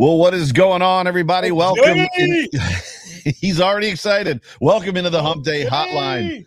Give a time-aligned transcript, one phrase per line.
[0.00, 1.50] Well, what is going on, everybody?
[1.52, 2.06] Welcome.
[2.16, 2.48] In,
[3.38, 4.40] he's already excited.
[4.58, 6.46] Welcome into the Hump Day Hotline,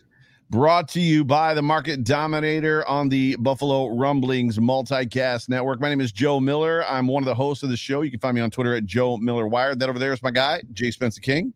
[0.50, 5.80] brought to you by the Market Dominator on the Buffalo Rumblings Multicast Network.
[5.80, 6.84] My name is Joe Miller.
[6.90, 8.02] I'm one of the hosts of the show.
[8.02, 9.78] You can find me on Twitter at Joe Miller Wired.
[9.78, 11.54] That over there is my guy, Jay Spencer King.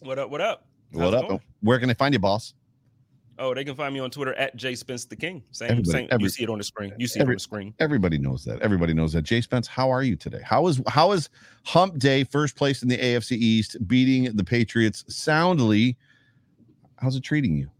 [0.00, 0.28] What up?
[0.28, 0.66] What up?
[0.92, 1.28] How's what up?
[1.28, 1.40] Going?
[1.60, 2.54] Where can I find you, boss?
[3.40, 5.42] Oh, they can find me on Twitter at Jay Spence the King.
[5.50, 6.08] Same, everybody, same.
[6.10, 6.92] Every, you see it on the screen.
[6.98, 7.74] You see every, it on the screen.
[7.78, 8.60] Everybody knows that.
[8.60, 9.22] Everybody knows that.
[9.22, 10.42] Jay Spence, how are you today?
[10.44, 11.30] How is how is
[11.64, 15.96] Hump Day, first place in the AFC East, beating the Patriots soundly?
[16.98, 17.70] How's it treating you?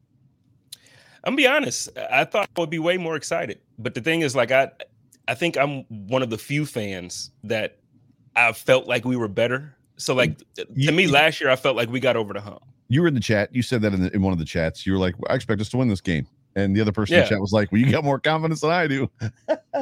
[1.24, 1.90] I'm gonna be honest.
[2.10, 4.70] I thought I would be way more excited, but the thing is, like, I,
[5.28, 7.76] I think I'm one of the few fans that
[8.34, 9.76] I felt like we were better.
[9.98, 13.00] So, like, to me, last year I felt like we got over the hump you
[13.00, 13.54] were in the chat.
[13.54, 14.84] You said that in, the, in one of the chats.
[14.84, 16.26] You were like, I expect us to win this game.
[16.56, 17.20] And the other person yeah.
[17.20, 19.08] in the chat was like, Well, you got more confidence than I do.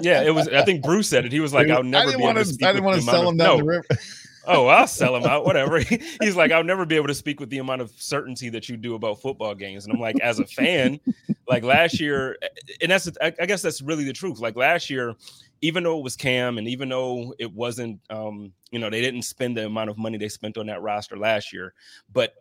[0.03, 0.47] yeah, it was.
[0.49, 1.33] I think Bruce said it.
[1.33, 2.41] He was like, I'll never be able to.
[2.41, 3.57] I didn't want to sell him down no.
[3.57, 3.87] the river.
[4.49, 5.79] oh, I'll sell him out, whatever.
[6.21, 8.77] He's like, I'll never be able to speak with the amount of certainty that you
[8.77, 9.87] do about football games.
[9.87, 11.01] And I'm like, as a fan,
[11.49, 12.37] like last year,
[12.83, 14.39] and that's, I guess that's really the truth.
[14.39, 15.15] Like last year,
[15.61, 19.23] even though it was Cam and even though it wasn't, um, you know, they didn't
[19.23, 21.73] spend the amount of money they spent on that roster last year,
[22.13, 22.35] but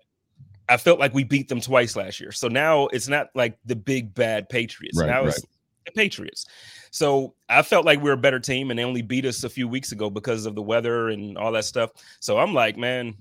[0.69, 2.31] I felt like we beat them twice last year.
[2.31, 5.00] So now it's not like the big bad Patriots.
[5.00, 5.29] Right, now right.
[5.29, 5.41] it's
[5.85, 6.45] the Patriots.
[6.91, 9.50] So I felt like we are a better team and they only beat us a
[9.50, 11.91] few weeks ago because of the weather and all that stuff.
[12.19, 13.16] So I'm like, man,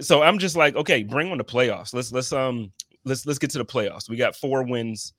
[0.00, 1.94] so I'm just like, okay, bring on the playoffs.
[1.94, 2.72] Let's let's um
[3.04, 4.08] let's let's get to the playoffs.
[4.08, 5.14] We got four wins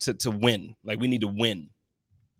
[0.00, 0.74] to to win.
[0.84, 1.68] Like we need to win.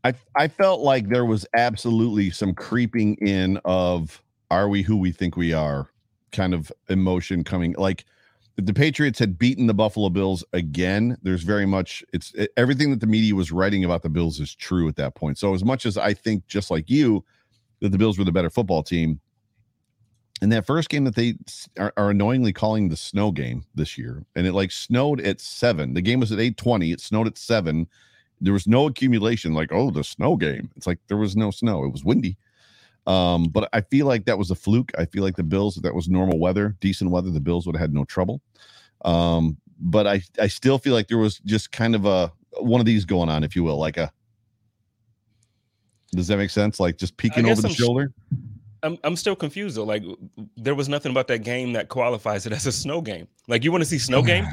[0.05, 5.13] I I felt like there was absolutely some creeping in of are we who we
[5.13, 5.91] think we are
[6.33, 8.05] kind of emotion coming like
[8.67, 13.01] the Patriots had beaten the Buffalo Bills again, there's very much it's it, everything that
[13.01, 15.39] the media was writing about the Bills is true at that point.
[15.39, 17.25] So as much as I think just like you
[17.81, 19.21] that the Bills were the better football team,
[20.43, 21.35] in that first game that they
[21.79, 25.95] are, are, annoyingly calling the snow game this year, and it like snowed at seven.
[25.95, 26.91] The game was at eight twenty.
[26.91, 27.87] It snowed at seven.
[28.41, 29.55] There was no accumulation.
[29.55, 30.69] Like oh, the snow game.
[30.77, 31.85] It's like there was no snow.
[31.85, 32.37] It was windy.
[33.09, 34.93] Um, but I feel like that was a fluke.
[34.99, 37.75] I feel like the Bills, if that was normal weather, decent weather, the Bills would
[37.75, 38.43] have had no trouble.
[39.03, 42.31] Um, but I, I still feel like there was just kind of a
[42.61, 44.13] one of these going on, if you will, like a.
[46.13, 46.79] Does that make sense?
[46.79, 48.13] Like just peeking over the I'm shoulder.
[48.83, 49.85] I'm I'm still confused though.
[49.85, 50.03] Like
[50.57, 53.27] there was nothing about that game that qualifies it as a snow game.
[53.47, 54.47] Like you want to see snow game?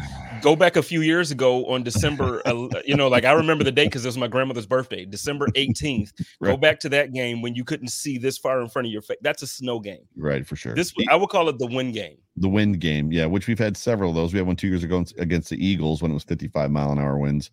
[0.46, 2.40] Go back a few years ago on December.
[2.46, 5.48] uh, you know, like I remember the date because it was my grandmother's birthday, December
[5.56, 6.12] 18th.
[6.40, 6.52] right.
[6.52, 9.02] Go back to that game when you couldn't see this far in front of your
[9.02, 9.18] face.
[9.22, 10.46] That's a snow game, right?
[10.46, 10.76] For sure.
[10.76, 12.18] This I would call it the wind game.
[12.38, 13.26] The wind game, yeah.
[13.26, 14.34] Which we've had several of those.
[14.34, 17.00] We had one two years ago against the Eagles when it was 55 mile an
[17.00, 17.50] hour winds.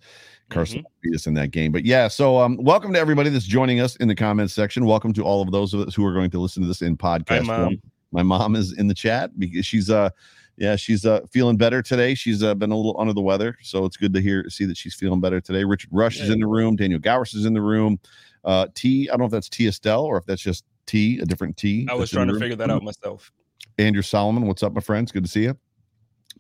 [0.51, 0.87] Carson mm-hmm.
[1.03, 1.73] beat us in that game.
[1.73, 4.85] But yeah, so um, welcome to everybody that's joining us in the comments section.
[4.85, 6.99] Welcome to all of those of us who are going to listen to this in
[6.99, 7.81] podcast Hi, mom.
[8.11, 10.11] My mom is in the chat because she's uh
[10.57, 12.15] yeah, she's uh feeling better today.
[12.15, 14.77] She's uh, been a little under the weather, so it's good to hear see that
[14.77, 15.65] she's feeling better today.
[15.65, 16.25] Richard Rush yeah.
[16.25, 17.99] is in the room, Daniel Gowers is in the room.
[18.45, 21.25] Uh T, I don't know if that's T Estelle or if that's just T, a
[21.25, 21.87] different T.
[21.91, 23.33] I was trying to figure that out myself.
[23.79, 25.13] Andrew Solomon, what's up, my friends?
[25.13, 25.57] Good to see you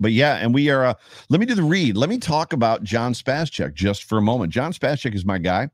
[0.00, 0.84] but yeah, and we are.
[0.84, 0.94] Uh,
[1.28, 1.96] let me do the read.
[1.96, 4.52] Let me talk about John Spascheck just for a moment.
[4.52, 5.68] John Spascheck is my guy,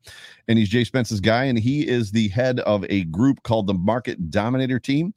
[0.46, 3.75] and he's Jay Spence's guy, and he is the head of a group called the
[3.75, 5.14] Market Dominator Team.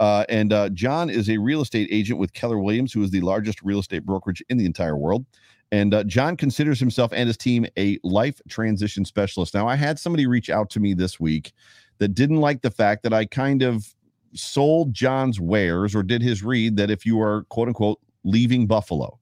[0.00, 3.20] Uh, and uh, John is a real estate agent with Keller Williams, who is the
[3.20, 5.24] largest real estate brokerage in the entire world.
[5.70, 9.54] And uh, John considers himself and his team a life transition specialist.
[9.54, 11.52] Now, I had somebody reach out to me this week
[11.98, 13.94] that didn't like the fact that I kind of
[14.34, 19.18] sold John's wares or did his read that if you are quote unquote leaving Buffalo.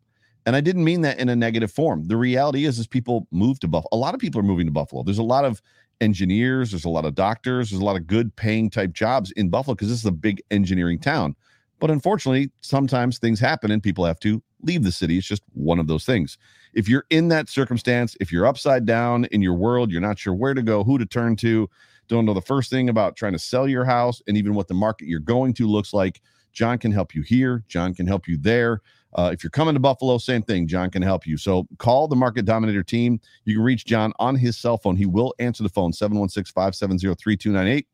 [0.47, 2.09] And I didn't mean that in a negative form.
[2.09, 3.89] The reality is, is people move to Buffalo.
[3.93, 5.03] A lot of people are moving to Buffalo.
[5.03, 5.63] There's a lot of
[6.01, 9.51] engineers, there's a lot of doctors, there's a lot of good paying type jobs in
[9.51, 11.35] Buffalo because this is a big engineering town.
[11.79, 15.17] But unfortunately, sometimes things happen and people have to leave the city.
[15.17, 16.37] It's just one of those things.
[16.75, 20.35] If you're in that circumstance, if you're upside down in your world, you're not sure
[20.35, 21.69] where to go, who to turn to,
[22.09, 24.75] don't know the first thing about trying to sell your house and even what the
[24.75, 26.21] market you're going to looks like,
[26.53, 27.65] John can help you here.
[27.69, 28.83] John can help you there.
[29.15, 30.69] Uh, if you're coming to Buffalo, same thing.
[30.69, 31.37] John can help you.
[31.37, 33.21] So call the Market Dominator team.
[33.45, 34.97] You can reach John on his cell phone.
[34.97, 37.87] He will answer the phone 716 570 3298.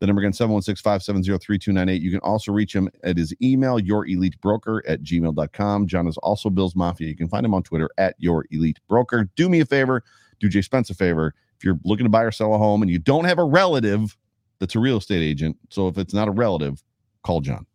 [0.00, 2.02] The number again, 716 570 3298.
[2.02, 5.86] You can also reach him at his email, your elite broker at gmail.com.
[5.86, 7.08] John is also Bill's Mafia.
[7.08, 9.28] You can find him on Twitter at your elite broker.
[9.34, 10.04] Do me a favor,
[10.38, 11.34] do Jay Spence a favor.
[11.56, 14.16] If you're looking to buy or sell a home and you don't have a relative
[14.60, 16.82] that's a real estate agent, so if it's not a relative,
[17.22, 17.66] call John.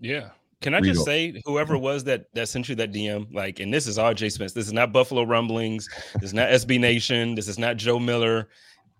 [0.00, 0.30] Yeah.
[0.60, 1.84] Can I just say, whoever mm-hmm.
[1.84, 4.52] was that that sent you that DM, like, and this is all Jay Spence.
[4.52, 5.88] This is not Buffalo Rumblings.
[6.14, 7.36] This is not SB Nation.
[7.36, 8.48] This is not Joe Miller.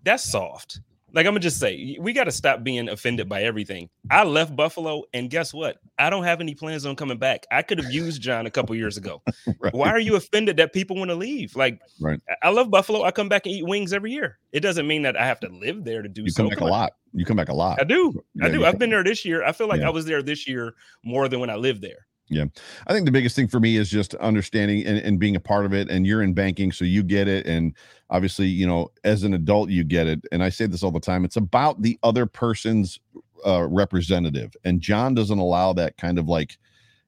[0.05, 0.81] That's soft.
[1.12, 3.88] Like I'm gonna just say, we got to stop being offended by everything.
[4.10, 5.78] I left Buffalo, and guess what?
[5.99, 7.46] I don't have any plans on coming back.
[7.50, 9.22] I could have used John a couple years ago.
[9.60, 9.72] right.
[9.72, 11.56] Why are you offended that people want to leave?
[11.56, 12.20] Like, right.
[12.43, 13.05] I love Buffalo.
[13.05, 14.38] I come back and eat wings every year.
[14.52, 16.22] It doesn't mean that I have to live there to do.
[16.22, 16.43] You so.
[16.43, 16.93] come back come a lot.
[17.14, 17.81] You come back a lot.
[17.81, 18.22] I do.
[18.34, 18.64] Yeah, I do.
[18.66, 19.43] I've been there this year.
[19.43, 19.87] I feel like yeah.
[19.87, 20.75] I was there this year
[21.05, 22.06] more than when I lived there.
[22.30, 22.44] Yeah.
[22.86, 25.64] I think the biggest thing for me is just understanding and, and being a part
[25.64, 25.90] of it.
[25.90, 27.46] And you're in banking, so you get it.
[27.46, 27.75] And
[28.10, 30.20] obviously, you know, as an adult, you get it.
[30.30, 33.00] And I say this all the time it's about the other person's
[33.46, 34.54] uh, representative.
[34.64, 36.58] And John doesn't allow that kind of like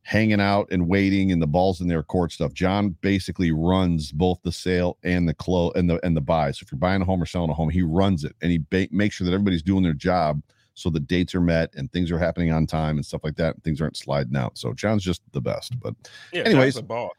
[0.03, 2.55] hanging out and waiting and the balls in their court stuff.
[2.55, 6.51] John basically runs both the sale and the close and the and the buy.
[6.53, 8.59] So if you're buying a home or selling a home, he runs it and he
[8.71, 10.41] ba- makes sure that everybody's doing their job
[10.75, 13.55] so the dates are met and things are happening on time and stuff like that.
[13.55, 14.59] And things aren't sliding out.
[14.59, 15.79] So John's just the best.
[15.81, 15.95] But
[16.33, 17.11] yeah, anyways, John's a ball.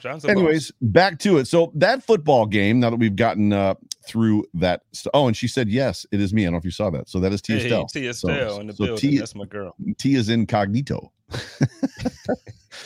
[0.00, 0.90] John's a anyways, boss.
[0.90, 1.46] back to it.
[1.46, 2.80] So that football game.
[2.80, 3.74] Now that we've gotten uh,
[4.06, 4.82] through that.
[4.92, 6.42] St- oh, and she said yes, it is me.
[6.42, 7.08] I don't know if you saw that.
[7.08, 7.86] So that is Tia hey, Stell.
[7.86, 9.10] Tia Stell so, in the so building.
[9.10, 9.74] T, That's my girl.
[9.98, 11.12] T is incognito.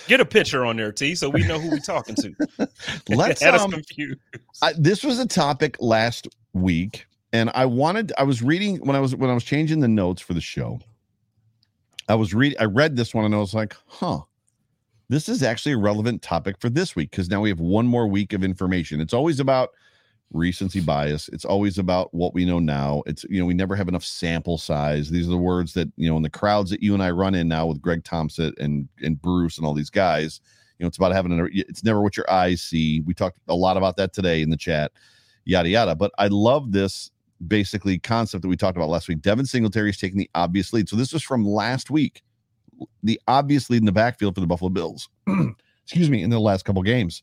[0.06, 2.34] Get a picture on there, T, so we know who we're talking to.
[3.08, 4.18] Let's um, confused.
[4.62, 9.00] I, this was a topic last week and I wanted I was reading when I
[9.00, 10.78] was when I was changing the notes for the show.
[12.08, 14.20] I was reading I read this one and I was like, "Huh.
[15.10, 18.06] This is actually a relevant topic for this week because now we have one more
[18.06, 19.00] week of information.
[19.00, 19.70] It's always about
[20.32, 21.28] recency bias.
[21.28, 23.02] It's always about what we know now.
[23.04, 25.10] It's you know, we never have enough sample size.
[25.10, 27.34] These are the words that, you know, in the crowds that you and I run
[27.34, 30.40] in now with Greg Thompson and and Bruce and all these guys,
[30.78, 33.00] you know, it's about having a, it's never what your eyes see.
[33.00, 34.92] We talked a lot about that today in the chat
[35.44, 35.94] yada yada.
[35.94, 37.10] But I love this
[37.48, 39.20] basically concept that we talked about last week.
[39.20, 40.88] Devin Singletary is taking the obvious lead.
[40.88, 42.22] So this was from last week.
[43.02, 45.08] The obvious lead in the backfield for the Buffalo Bills.
[45.84, 47.22] Excuse me, in the last couple games.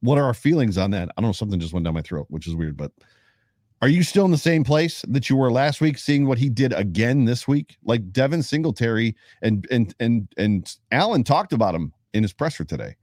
[0.00, 1.10] What are our feelings on that?
[1.10, 1.32] I don't know.
[1.32, 2.76] Something just went down my throat, which is weird.
[2.76, 2.90] But
[3.82, 6.48] are you still in the same place that you were last week, seeing what he
[6.48, 7.76] did again this week?
[7.84, 12.96] Like Devin Singletary and and and and Allen talked about him in his presser today.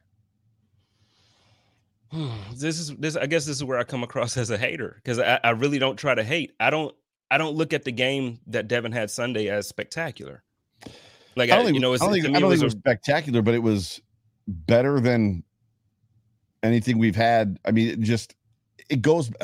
[2.56, 5.19] this is this i guess this is where i come across as a hater because
[5.19, 6.53] I, I really don't try to hate.
[6.59, 6.95] I don't
[7.31, 10.44] i don't look at the game that devin had sunday as spectacular.
[11.35, 12.73] Like i don't I, think, you know i don't think, I don't think it was
[12.75, 14.01] a, spectacular but it was
[14.47, 15.44] better than
[16.63, 17.59] anything we've had.
[17.65, 18.35] I mean it just
[18.89, 19.31] it goes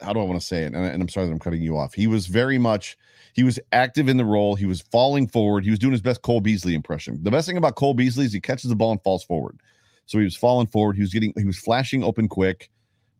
[0.00, 0.74] how do i want to say it?
[0.74, 1.94] And, and i'm sorry that i'm cutting you off.
[1.94, 2.98] He was very much
[3.32, 4.54] he was active in the role.
[4.54, 5.64] He was falling forward.
[5.64, 7.18] He was doing his best cole beasley impression.
[7.22, 9.58] The best thing about cole beasley is he catches the ball and falls forward
[10.06, 10.96] so he was falling forward.
[10.96, 12.70] He was getting, he was flashing open quick.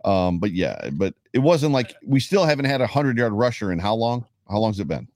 [0.04, 3.72] Um, but yeah, but it wasn't like we still haven't had a hundred yard rusher
[3.72, 4.26] in how long?
[4.50, 5.08] How long's it been?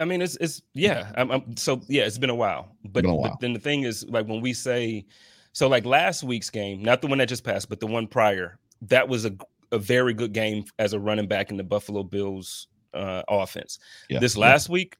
[0.00, 1.12] I mean, it's it's yeah.
[1.16, 2.74] I'm, I'm so yeah, it's been a while.
[2.84, 3.30] But, a while.
[3.30, 5.06] but then the thing is, like when we say,
[5.52, 8.58] so like last week's game, not the one that just passed, but the one prior,
[8.82, 9.36] that was a
[9.70, 13.78] a very good game as a running back in the Buffalo Bills uh, offense.
[14.08, 14.18] Yeah.
[14.18, 14.72] This last yeah.
[14.72, 14.96] week,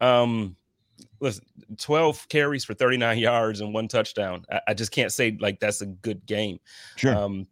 [0.00, 0.56] um,
[1.20, 1.44] listen,
[1.78, 4.44] 12 carries for 39 yards and one touchdown.
[4.50, 6.58] I, I, just can't say like that's a good game.
[6.96, 7.14] Sure.
[7.14, 7.46] Um,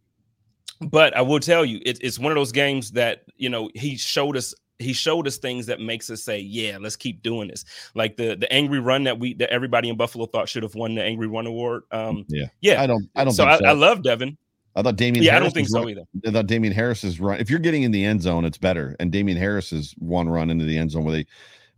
[0.81, 3.97] but I will tell you, it, it's one of those games that you know he
[3.97, 4.55] showed us.
[4.79, 8.35] He showed us things that makes us say, "Yeah, let's keep doing this." Like the
[8.35, 11.29] the angry run that we that everybody in Buffalo thought should have won the angry
[11.29, 11.85] run award.
[11.93, 12.83] Um, yeah, yeah.
[12.83, 13.09] I don't.
[13.15, 13.33] I don't.
[13.33, 13.65] So I, so.
[13.65, 14.37] I, love Devin.
[14.75, 15.25] I thought Damien.
[15.25, 16.03] Yeah, Harris I don't think so run, either.
[16.27, 17.39] I thought Damien Harris's run.
[17.39, 18.97] If you're getting in the end zone, it's better.
[18.99, 21.27] And Damien Harris's one run into the end zone where they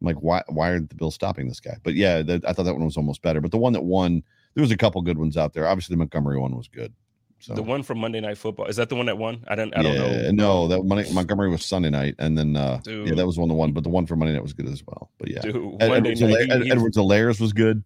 [0.01, 1.77] I'm like, why why are the Bills stopping this guy?
[1.83, 3.41] But yeah, the, I thought that one was almost better.
[3.41, 4.23] But the one that won,
[4.55, 5.67] there was a couple good ones out there.
[5.67, 6.93] Obviously, the Montgomery one was good.
[7.41, 9.45] So the one from Monday Night Football is that the one that won?
[9.47, 9.77] I don't.
[9.77, 10.31] I don't know.
[10.31, 13.09] No, that Monday, Montgomery was Sunday night, and then uh, Dude.
[13.09, 13.73] yeah, that was one the one.
[13.73, 15.11] But the one from Monday night was good as well.
[15.19, 17.85] But yeah, Dude, Ed, Edwards, night, he, Edwards Helaire's was good.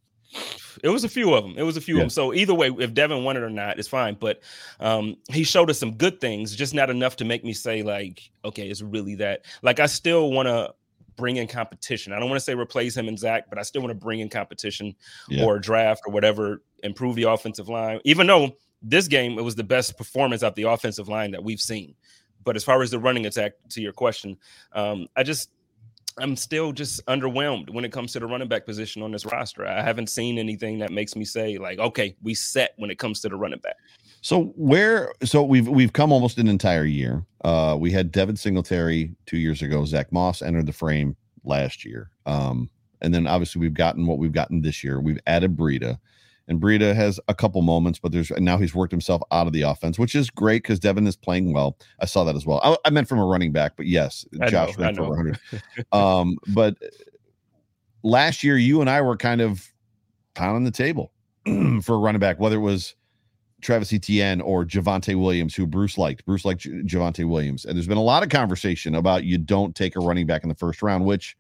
[0.85, 1.55] It was a few of them.
[1.57, 2.03] It was a few yeah.
[2.03, 2.11] of them.
[2.11, 4.17] So either way, if Devin won it or not, it's fine.
[4.21, 4.43] But
[4.79, 8.31] um, he showed us some good things, just not enough to make me say like,
[8.45, 9.45] okay, it's really that.
[9.63, 10.75] Like I still want to
[11.19, 12.15] bring in competition.
[12.15, 14.21] I don't want to say replace him and Zach, but I still want to bring
[14.21, 14.95] in competition
[15.29, 15.45] Yeah.
[15.45, 18.01] or draft or whatever, improve the offensive line.
[18.05, 21.61] Even though this game it was the best performance of the offensive line that we've
[21.61, 21.95] seen.
[22.45, 24.39] But as far as the running attack, to your question,
[24.73, 25.51] um, I just
[26.21, 29.65] I'm still just underwhelmed when it comes to the running back position on this roster.
[29.67, 33.21] I haven't seen anything that makes me say like, okay, we set when it comes
[33.21, 33.77] to the running back.
[34.21, 37.25] So where so we've we've come almost an entire year.
[37.45, 39.85] Uh we had Devin Singletary two years ago.
[39.85, 42.11] Zach Moss entered the frame last year.
[42.27, 42.71] Um
[43.01, 45.01] and then obviously we've gotten what we've gotten this year.
[45.01, 45.99] We've added Breida.
[46.49, 49.53] And Breida has a couple moments, but there's and now he's worked himself out of
[49.53, 51.77] the offense, which is great because Devin is playing well.
[52.01, 52.61] I saw that as well.
[52.65, 55.39] I, I meant from a running back, but yes, I Josh know, went for 100.
[55.93, 56.77] um, but
[58.03, 59.71] last year, you and I were kind of
[60.35, 61.13] pounding the table
[61.83, 62.95] for a running back, whether it was
[63.61, 66.25] Travis Etienne or Javonte Williams, who Bruce liked.
[66.25, 67.65] Bruce liked Javonte Williams.
[67.65, 70.49] And there's been a lot of conversation about you don't take a running back in
[70.49, 71.37] the first round, which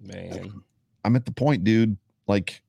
[0.00, 0.62] Man,
[1.04, 1.96] I'm at the point, dude.
[2.26, 2.62] Like,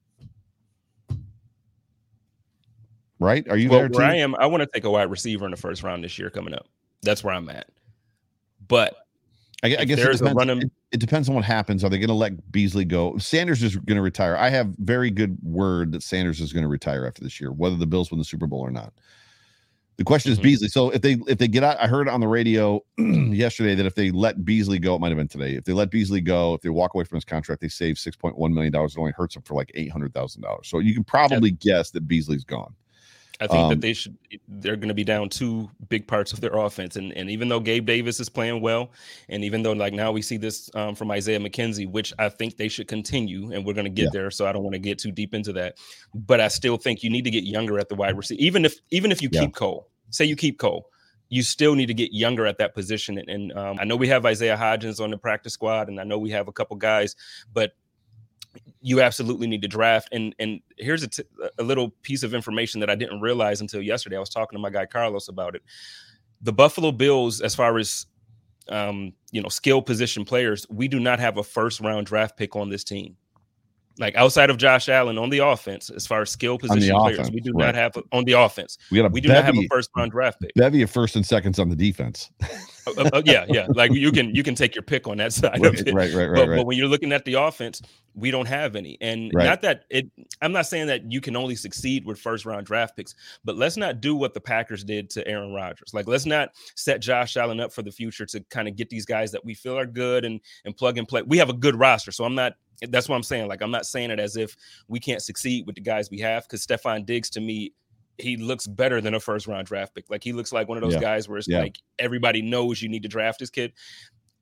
[3.20, 3.48] right?
[3.50, 3.90] Are you well, there?
[3.90, 6.18] where I am, I want to take a wide receiver in the first round this
[6.18, 6.68] year coming up.
[7.02, 7.68] That's where I'm at.
[8.68, 8.96] But
[9.64, 11.84] I, I guess it depends, it, it depends on what happens.
[11.84, 13.18] Are they going to let Beasley go?
[13.18, 14.38] Sanders is going to retire.
[14.38, 17.76] I have very good word that Sanders is going to retire after this year, whether
[17.76, 18.94] the Bills win the Super Bowl or not.
[19.98, 20.44] The question is Mhm.
[20.44, 20.68] Beasley.
[20.70, 23.96] So if they if they get out, I heard on the radio yesterday that if
[23.96, 25.56] they let Beasley go, it might have been today.
[25.56, 28.16] If they let Beasley go, if they walk away from his contract, they save six
[28.16, 28.96] point one million dollars.
[28.96, 30.70] It only hurts them for like eight hundred thousand dollars.
[30.70, 32.74] So you can probably guess that Beasley's gone.
[33.42, 34.18] I think Um, that they should
[34.48, 37.60] they're going to be down two big parts of their offense and and even though
[37.60, 38.92] Gabe Davis is playing well
[39.30, 42.58] and even though like now we see this um, from Isaiah McKenzie which I think
[42.58, 44.10] they should continue and we're going to get Yeah.
[44.14, 45.78] there so I don't want to get too deep into that
[46.14, 48.76] but I still think you need to get younger at the wide receiver even if
[48.92, 49.42] even if you Yeah.
[49.42, 50.90] keep Cole say you keep Cole
[51.30, 54.08] you still need to get younger at that position and, and um, I know we
[54.10, 57.16] have Isaiah Hodgins on the practice squad and I know we have a couple guys
[57.54, 57.72] but
[58.82, 60.10] you absolutely need to draft.
[60.12, 61.24] And and here's a, t-
[61.58, 64.18] a little piece of information that I didn't realize until yesterday.
[64.18, 65.64] I was talking to my guy Carlos about it.
[66.42, 68.06] The Buffalo Bills, as far as
[68.70, 72.56] um, you know, skill position players, we do not have a first round draft pick
[72.56, 73.18] on this team.
[73.98, 77.34] Like outside of Josh Allen on the offense, as far as skill position players, offense,
[77.34, 77.66] we do right.
[77.66, 78.78] not have on the offense.
[78.92, 80.54] We got a We do not have a first round draft pick.
[80.56, 82.30] bevy of first and seconds on the defense.
[82.88, 83.68] Uh, uh, yeah, yeah.
[83.70, 85.94] Like you can you can take your pick on that side right, of it.
[85.94, 86.58] right, right, right, but, right.
[86.58, 87.82] but when you're looking at the offense,
[88.16, 88.98] we don't have any.
[89.02, 89.44] And Right.
[89.44, 90.10] not that it,
[90.42, 93.76] I'm not saying that you can only succeed with first round draft picks, but let's
[93.76, 95.94] not do what the Packers did to Aaron Rodgers.
[95.94, 99.06] Like, let's not set Josh Allen up for the future to kind of get these
[99.06, 101.22] guys that we feel are good and and plug and play.
[101.24, 102.54] We have a good roster, so I'm not.
[102.88, 103.48] That's what I'm saying.
[103.48, 104.56] Like, I'm not saying it as if
[104.88, 107.74] we can't succeed with the guys we have because Stefon Diggs to me.
[108.22, 110.10] He looks better than a first round draft pick.
[110.10, 111.00] Like he looks like one of those Yeah.
[111.00, 111.60] guys where it's Yeah.
[111.60, 113.72] like everybody knows you need to draft this kid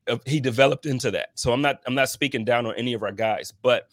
[0.08, 1.30] uh, he developed into that.
[1.36, 3.88] So I'm not I'm not speaking down on any of our guys, but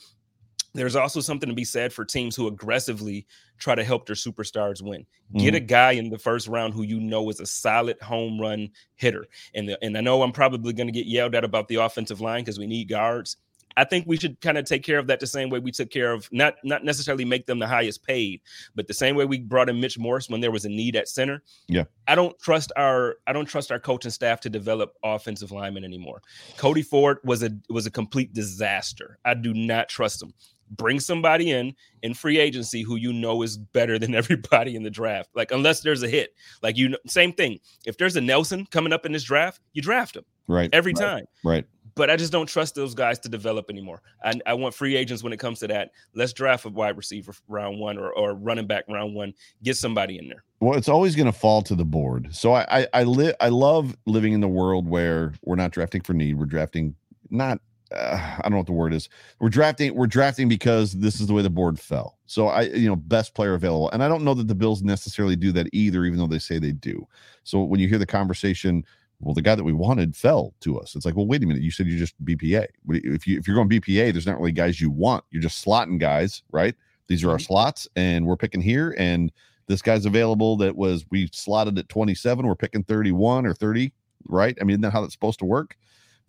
[0.73, 3.27] there's also something to be said for teams who aggressively
[3.59, 5.05] try to help their superstars win.
[5.37, 5.57] Get Mm-hmm.
[5.57, 9.27] a guy in the first round who you know is a solid home run hitter.
[9.55, 12.21] And the, and I know I'm probably going to get yelled at about the offensive
[12.23, 13.37] line because we need guards.
[13.77, 15.91] I think we should kind of take care of that the same way we took
[15.91, 18.41] care of not not necessarily make them the highest paid,
[18.75, 21.09] but the same way we brought in Mitch Morse when there was a need at
[21.09, 21.43] center.
[21.69, 21.85] Yeah.
[22.07, 26.23] I don't trust our I don't trust our coaching staff to develop offensive linemen anymore.
[26.57, 29.19] Cody Ford was a was a complete disaster.
[29.25, 30.35] I do not trust him.
[30.71, 34.91] Bring somebody in in free agency who you know is better than everybody in the
[34.91, 35.31] draft.
[35.35, 37.59] Like unless there's a hit, like you know, same thing.
[37.87, 40.71] If there's a Nelson coming up in this draft, you draft him right.
[40.73, 41.65] every right, time Right.
[41.95, 44.03] But I just don't trust those guys to develop anymore.
[44.23, 45.91] I, I want free agents when it comes to that.
[46.15, 49.35] Let's draft a wide receiver round one or, or running back round one.
[49.63, 50.45] Get somebody in there.
[50.61, 52.35] Well, it's always going to fall to the board.
[52.35, 56.01] So I I I, li- I love living in the world where we're not drafting
[56.01, 56.39] for need.
[56.39, 56.95] We're drafting
[57.31, 57.59] not.
[57.93, 59.09] Uh, I don't know what the word is.
[59.41, 59.95] We're drafting.
[59.95, 62.19] We're drafting because this is the way the board fell.
[62.27, 65.37] So I, you know, best player available, and I don't know that the Bills necessarily
[65.37, 67.07] do that either, even though they say they do.
[67.45, 68.85] So when you hear the conversation,
[69.21, 70.95] well, the guy that we wanted fell to us.
[70.95, 71.63] It's like, well, wait a minute.
[71.63, 72.67] You said you just BPA.
[72.85, 75.25] What do you- If you if you're going BPA, there's not really guys you want.
[75.31, 76.75] You're just slotting guys, right?
[77.07, 79.31] These are our slots, and we're picking here, and
[79.67, 83.91] this guy's available that was we slotted at 27 we're picking 31 or 30
[84.29, 85.79] right i mean isn't that how that's supposed to work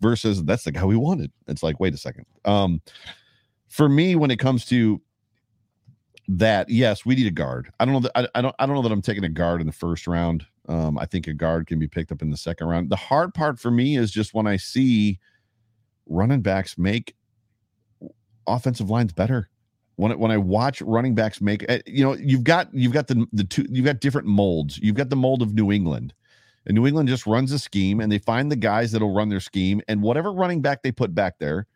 [0.00, 2.80] versus that's the guy we wanted it's like wait a second um
[3.68, 5.02] for me when it comes to
[6.28, 8.74] that yes we need a guard i don't know that I, I don't i don't
[8.74, 11.66] know that i'm taking a guard in the first round um i think a guard
[11.66, 14.34] can be picked up in the second round the hard part for me is just
[14.34, 15.18] when i see
[16.06, 17.14] running backs make
[18.46, 19.48] offensive lines better
[19.96, 23.26] when when I watch running backs make, eh, you know, you've got you've got the
[23.32, 24.78] the two you've got different molds.
[24.78, 26.12] You've got the mold of New England,
[26.66, 29.40] And New England just runs a scheme and they find the guys that'll run their
[29.40, 29.80] scheme.
[29.88, 31.66] And whatever running back they put back there,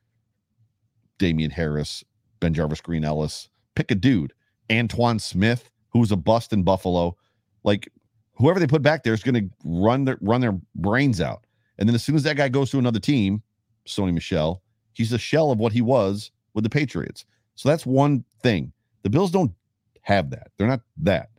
[1.18, 2.04] Damien Harris,
[2.40, 4.32] BenJarvus Green Ellis, pick a dude.
[4.68, 7.16] Antowain Smith, who's a bust in Buffalo.
[7.64, 7.90] Like
[8.40, 11.44] whoever they put back there is going to run their run their brains out.
[11.78, 13.42] And then as soon as that guy goes to another team,
[13.87, 17.25] Sony Michel, he's a shell of what he was with the Patriots.
[17.54, 18.73] So that's one thing.
[19.02, 19.52] The Bills don't
[20.02, 20.50] have that.
[20.56, 21.30] They're not that.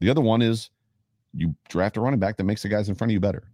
[0.00, 0.70] The other one is
[1.34, 3.44] you draft a running back that makes the guys in front of you better.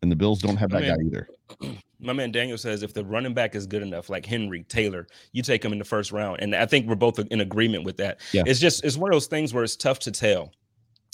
[0.00, 1.28] And the Bills don't have that guy either.
[2.00, 5.42] My man Daniel says if the running back is good enough, like Henry Taylor, you
[5.42, 6.40] take him in the first round.
[6.40, 8.20] And I think we're both in agreement with that.
[8.32, 8.44] Yeah.
[8.46, 10.52] It's just it's one of those things where it's tough to tell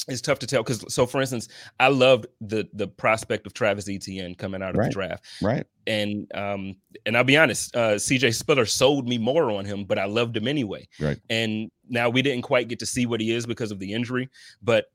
[0.09, 1.49] it's tough to tell because so for instance
[1.81, 4.87] i loved the the prospect of travis etienne coming out of right.
[4.87, 5.25] the draft.
[5.41, 5.67] Right.
[5.87, 9.99] And um and i'll be honest uh cj spiller sold me more on him but
[9.99, 10.89] i loved him anyway.
[11.01, 11.19] Right.
[11.31, 14.29] And now we didn't quite get to see what he is because of the injury
[14.63, 14.87] but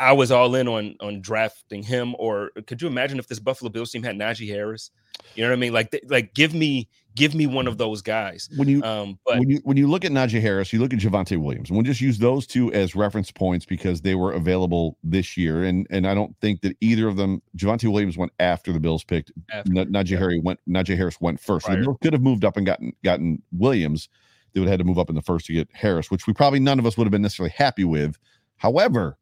[0.00, 2.16] I was all in on on drafting him.
[2.18, 4.90] Or could you imagine if this Buffalo Bills team had Najee Harris?
[5.34, 5.72] You know what I mean?
[5.74, 8.48] Like, like give me give me one of those guys.
[8.56, 10.98] When you um, but when you when you look at Najee Harris, you look at
[11.00, 14.96] Javonte Williams, and we'll just use those two as reference points because they were available
[15.04, 15.64] this year.
[15.64, 19.04] And and I don't think that either of them, Javonte Williams went after the Bills
[19.04, 19.32] picked.
[19.52, 20.18] After, Najee yeah.
[20.18, 21.66] Harris went Najee Harris went first.
[21.66, 24.08] So the could have moved up and gotten gotten Williams.
[24.52, 26.32] They would have had to move up in the first to get Harris, which we
[26.32, 28.18] probably none of us would have been necessarily happy with.
[28.56, 29.16] However,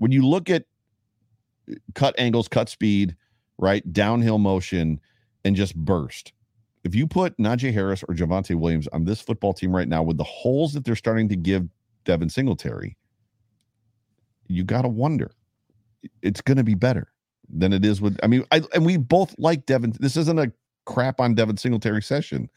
[0.00, 0.64] when you look at
[1.70, 3.14] uh, cut angles, cut speed,
[3.58, 4.98] right, downhill motion,
[5.44, 6.32] and just burst.
[6.84, 10.16] If you put Najee Harris or Javonte Williams on this football team right now with
[10.16, 11.68] the holes that they're starting to give
[12.06, 12.96] Devin Singletary,
[14.48, 15.30] you got to wonder
[16.22, 17.12] it's going to be better
[17.50, 18.18] than it is with.
[18.22, 19.94] I mean, I and we both like Devin.
[20.00, 20.50] This isn't a
[20.86, 22.48] crap on Devin Singletary session.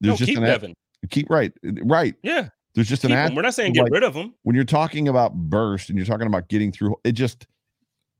[0.00, 0.74] There's no, just keep an Devin.
[1.10, 1.52] Keep right,
[1.82, 2.14] right.
[2.22, 3.34] Yeah, there's just an ad.
[3.34, 4.34] We're not saying get like, rid of them.
[4.44, 7.48] When you're talking about burst and you're talking about getting through, it just,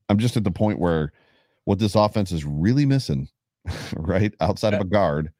[0.09, 1.13] I'm just at the point where
[1.65, 3.29] what this offense is really missing,
[3.97, 4.35] right?
[4.41, 5.31] Outside of a guard.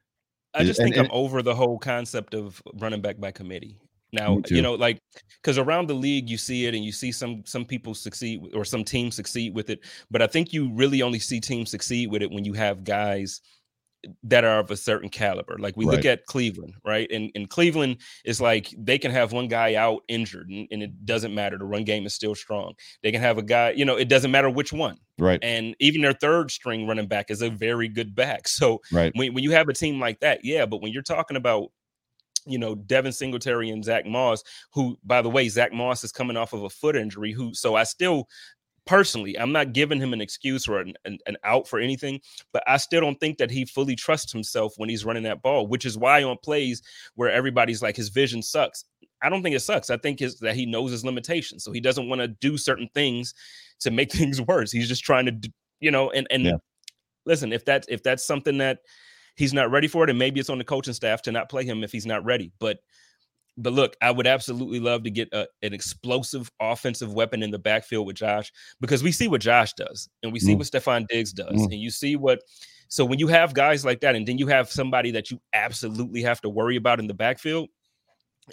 [0.53, 3.77] I just is, think and, I'm over the whole concept of running back by committee.
[4.13, 4.99] Now, you know, like
[5.41, 8.63] because around the league you see it and you see some some people succeed or
[8.63, 12.21] some teams succeed with it, but I think you really only see teams succeed with
[12.21, 13.41] it when you have guys
[14.23, 15.57] that are of a certain caliber.
[15.59, 15.95] Like we right.
[15.95, 17.09] look at Cleveland, right?
[17.11, 21.05] And in Cleveland, is like they can have one guy out injured and, and, it
[21.05, 21.57] doesn't matter.
[21.57, 22.73] The run game is still strong.
[23.03, 24.97] They can have a guy, you know, it doesn't matter which one.
[25.17, 25.39] Right.
[25.43, 28.47] And even their third string running back is a very good back.
[28.59, 29.13] So right.
[29.15, 31.71] when, when you have a team like that, yeah, but when you're talking about
[32.45, 36.35] you know, Devin Singletary and Zach Moss, who, by the way, Zach Moss is coming
[36.35, 37.31] off of a foot injury.
[37.31, 38.27] Who, so I still,
[38.89, 42.19] personally, I'm not giving him an excuse or an, an, an, out for anything,
[42.51, 45.67] but I still don't think that he fully trusts himself when he's running that ball,
[45.67, 46.81] which is why on plays
[47.13, 48.85] where everybody's like his vision sucks.
[49.21, 49.91] I don't think it sucks.
[49.91, 51.63] I think it's that he knows his limitations.
[51.63, 53.35] So he doesn't want to do certain things
[53.81, 54.71] to make things worse.
[54.71, 56.57] He's just trying to, you know, and, and yeah.
[57.27, 58.79] listen, if that's, if that's something that
[59.35, 61.63] he's not ready for it, and maybe it's on the coaching staff to not play
[61.63, 62.79] him if he's not ready, but
[63.59, 67.59] but look, I would absolutely love to get a, an explosive offensive weapon in the
[67.59, 70.57] backfield with Josh because we see what Josh does and we see mm.
[70.57, 71.65] what Stefon Diggs does, mm.
[71.65, 72.41] and you see what.
[72.87, 76.23] So when you have guys like that, and then you have somebody that you absolutely
[76.23, 77.69] have to worry about in the backfield,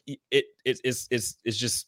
[0.06, 1.86] it, it it's it's it's just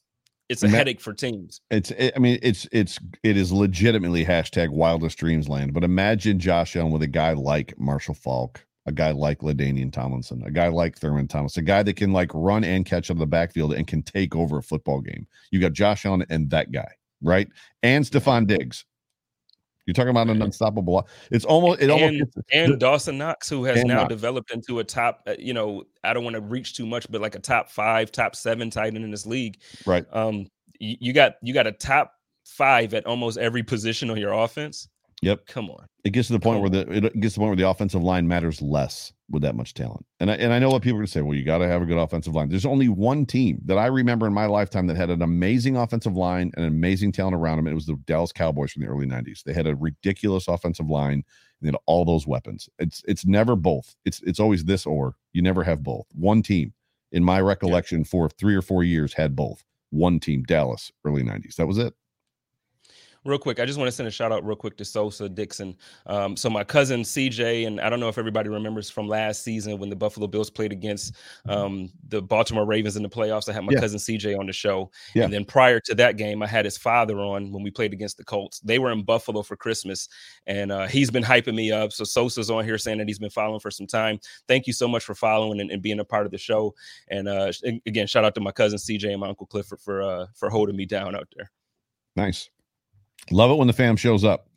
[0.48, 1.60] it's a headache for teams.
[1.70, 5.74] It's it, I mean it's it's it is legitimately hashtag wildest dreams land.
[5.74, 10.42] But imagine Josh Allen with a guy like Marshall Faulk a guy like LaDainian Tomlinson,
[10.44, 13.26] a guy like Thurman Thomas, a guy that can like run and catch up the
[13.26, 15.26] backfield and can take over a football game.
[15.50, 16.90] You got Josh Allen and that guy,
[17.22, 17.48] right?
[17.82, 18.84] And Stefon Diggs.
[19.84, 21.08] You're talking about an unstoppable.
[21.30, 24.08] It's almost it almost and, and Dawson Knox, who has now Knox.
[24.08, 25.22] developed into a top.
[25.26, 28.12] Uh, you know, I don't want to reach too much, but like a top five,
[28.12, 29.58] top seven tight end in this league.
[29.86, 30.04] Right.
[30.12, 30.46] Um,
[30.78, 32.12] you, you got you got a top
[32.44, 34.88] five at almost every position on your offense.
[35.22, 35.46] Yep.
[35.46, 35.86] Come on.
[36.04, 38.02] It gets to the point where the it gets to the point where the offensive
[38.02, 40.06] line matters less with that much talent.
[40.20, 41.22] And I and I know what people are going to say.
[41.22, 42.48] Well, you got to have a good offensive line.
[42.48, 46.16] There's only one team that I remember in my lifetime that had an amazing offensive
[46.16, 47.66] line and amazing talent around them.
[47.66, 49.42] It was the Dallas Cowboys from the early '90s.
[49.42, 51.24] They had a ridiculous offensive line.
[51.60, 52.68] And they had all those weapons.
[52.78, 53.96] It's it's never both.
[54.04, 55.16] It's it's always this or.
[55.32, 56.06] You never have both.
[56.14, 56.72] One team,
[57.10, 58.04] in my recollection, yeah.
[58.04, 59.64] for three or four years had both.
[59.90, 61.56] One team, Dallas, early '90s.
[61.56, 61.94] That was it
[63.28, 65.76] real quick, I just want to send a shout out real quick to Sosa Dixon.
[66.06, 69.78] Um, so my cousin CJ, and I don't know if everybody remembers from last season
[69.78, 71.14] when the Buffalo Bills played against
[71.48, 73.48] um, the Baltimore Ravens in the playoffs.
[73.48, 73.80] I had my yeah.
[73.80, 75.24] cousin CJ on the show, yeah.
[75.24, 78.16] and then prior to that game, I had his father on when we played against
[78.16, 78.60] the Colts.
[78.60, 80.08] They were in Buffalo for Christmas,
[80.46, 81.92] and uh, he's been hyping me up.
[81.92, 84.18] So Sosa's on here saying that he's been following for some time.
[84.48, 86.74] Thank you so much for following and, and being a part of the show.
[87.08, 87.52] And uh,
[87.86, 90.76] again, shout out to my cousin CJ and my uncle Clifford for uh, for holding
[90.76, 91.50] me down out there.
[92.16, 92.50] Nice.
[93.30, 94.48] Love it when the fam shows up.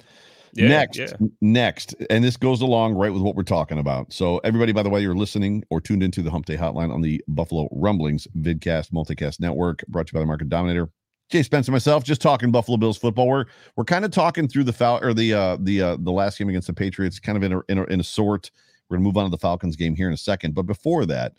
[0.54, 1.14] Yeah, next, yeah.
[1.40, 4.12] next, and this goes along right with what we're talking about.
[4.12, 7.02] So, everybody, by the way, you're listening or tuned into the Hump Day Hotline on
[7.02, 10.90] the Buffalo Rumblings Vidcast Multicast Network, brought to you by the Market Dominator.
[11.30, 13.28] Jay Spencer, myself, just talking Buffalo Bills football.
[13.28, 13.46] We're
[13.78, 16.50] we're kind of talking through the foul or the uh the uh the last game
[16.50, 18.52] against the Patriots, kind of in a in a, in a sort.
[18.90, 21.34] We're gonna move on to the Falcons game here in a second, but before that,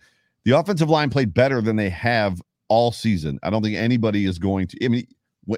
[0.45, 3.39] the offensive line played better than they have all season.
[3.43, 4.83] I don't think anybody is going to.
[4.83, 5.07] I mean,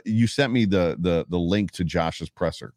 [0.04, 2.74] you sent me the the the link to Josh's presser,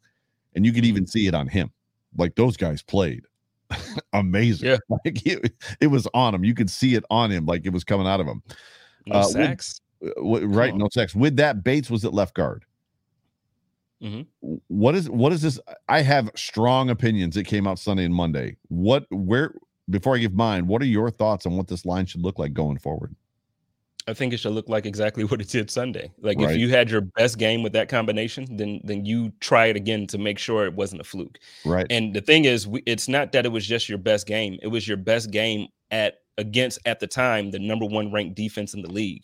[0.56, 1.10] and you could even mm-hmm.
[1.10, 1.72] see it on him.
[2.18, 3.24] Like those guys played
[4.14, 4.70] amazing.
[4.70, 6.44] Yeah, like it, it was on him.
[6.44, 8.42] You could see it on him, like it was coming out of him.
[9.06, 9.82] No uh, sacks.
[10.18, 11.16] With, right, no sacks.
[11.16, 12.66] With that, Bates was at left guard.
[14.02, 14.56] Mm-hmm.
[14.68, 15.60] What is what is this?
[15.90, 17.36] I have strong opinions.
[17.36, 18.58] It came out Sunday and Monday.
[18.68, 19.56] What where
[19.90, 22.54] before I give mine, what are your thoughts on what this line should look like
[22.54, 23.16] going forward?
[24.08, 26.12] I think it should look like exactly what it did Sunday.
[26.20, 26.52] Like right.
[26.52, 30.08] if you had your best game with that combination, then then you try it again
[30.08, 31.40] to make sure it wasn't a fluke.
[31.66, 31.86] Right.
[31.90, 34.68] And the thing is, we, it's not that it was just your best game; it
[34.68, 38.82] was your best game at against at the time the number one ranked defense in
[38.82, 39.24] the league.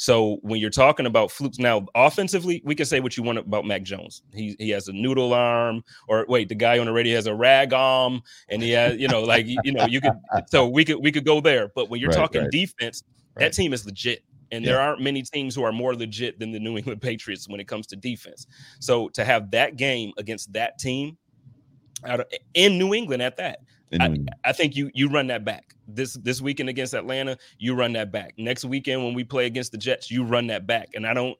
[0.00, 3.64] So when you're talking about flukes now, offensively, we can say what you want about
[3.64, 4.22] Mac Jones.
[4.32, 7.34] He he has a noodle arm, or wait, the guy on the radio has a
[7.34, 10.12] rag arm, and he has, you know, like you know, you could
[10.46, 11.68] so we could we could go there.
[11.74, 12.50] But when you're right, talking right.
[12.50, 13.02] defense,
[13.38, 13.46] right.
[13.46, 14.22] that team is legit.
[14.50, 14.72] And yeah.
[14.72, 17.68] there aren't many teams who are more legit than the New England Patriots when it
[17.68, 18.46] comes to defense.
[18.80, 21.18] So to have that game against that team
[22.04, 23.60] out of, in New England at that,
[23.94, 24.26] I, mm.
[24.44, 27.38] I, think you you run that back this this weekend against Atlanta.
[27.58, 30.10] You run that back next weekend when we play against the Jets.
[30.10, 31.38] You run that back, and I don't.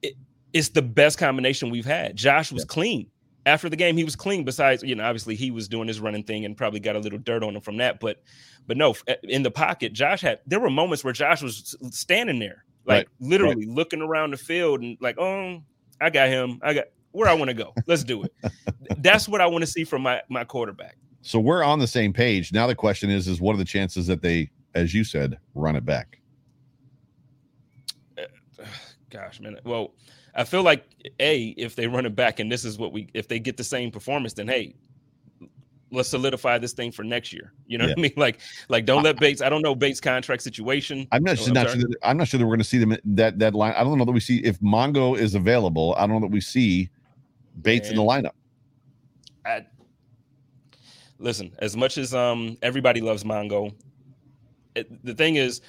[0.00, 0.14] It,
[0.54, 2.16] it's the best combination we've had.
[2.16, 2.72] Josh was yeah.
[2.72, 3.10] clean
[3.48, 3.96] after the game.
[3.96, 4.44] He was clean.
[4.44, 7.18] Besides, you know, obviously he was doing his running thing and probably got a little
[7.18, 7.98] dirt on him from that.
[7.98, 8.22] But
[8.66, 10.40] but no, eh, in the pocket, Josh had.
[10.46, 13.28] There were moments where Josh was standing there, like right.
[13.28, 13.74] literally right.
[13.74, 15.62] looking around the field and like, oh,
[16.00, 16.60] I got him.
[16.62, 17.74] I got where I want to go.
[17.86, 18.32] Let's do it.
[18.98, 20.96] That's what I want to see from my my quarterback.
[21.22, 22.52] So we're on the same page.
[22.52, 25.74] Now the question is is what are the chances that they as you said run
[25.74, 26.20] it back?
[28.16, 28.26] Eh,
[29.10, 29.58] gosh, man.
[29.64, 29.94] Well,
[30.38, 30.86] I feel like
[31.20, 33.64] a if they run it back and this is what we if they get the
[33.64, 34.74] same performance then hey,
[35.90, 37.52] let's solidify this thing for next year.
[37.66, 37.90] You know yeah.
[37.90, 38.12] what I mean?
[38.16, 39.42] Like, like don't let Bates.
[39.42, 41.06] I don't know Bates' contract situation.
[41.12, 41.76] I'm not, oh, I'm not sure.
[41.76, 43.74] That, I'm not sure that we're going to see them that that line.
[43.76, 45.94] I don't know that we see if Mongo is available.
[45.96, 46.88] I don't know that we see
[47.62, 48.32] Bates and, in the lineup.
[49.44, 49.66] I,
[51.18, 53.74] listen, as much as um everybody loves Mongo,
[54.74, 55.60] it, the thing is,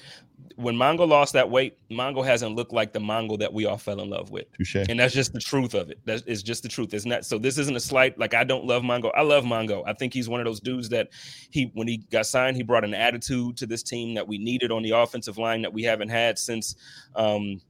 [0.56, 4.00] when Mongo lost that weight, Mongo hasn't looked like the Mongo that we all fell
[4.00, 4.46] in love with.
[4.58, 4.86] Touché.
[4.88, 5.98] And that's just the truth of it.
[6.04, 6.92] That is just the truth.
[6.92, 9.10] It's not so this isn't a slight like I don't love Mongo.
[9.14, 9.82] I love Mongo.
[9.86, 11.08] I think he's one of those dudes that
[11.50, 14.70] he when he got signed, he brought an attitude to this team that we needed
[14.70, 16.76] on the offensive line that we haven't had since
[17.16, 17.60] um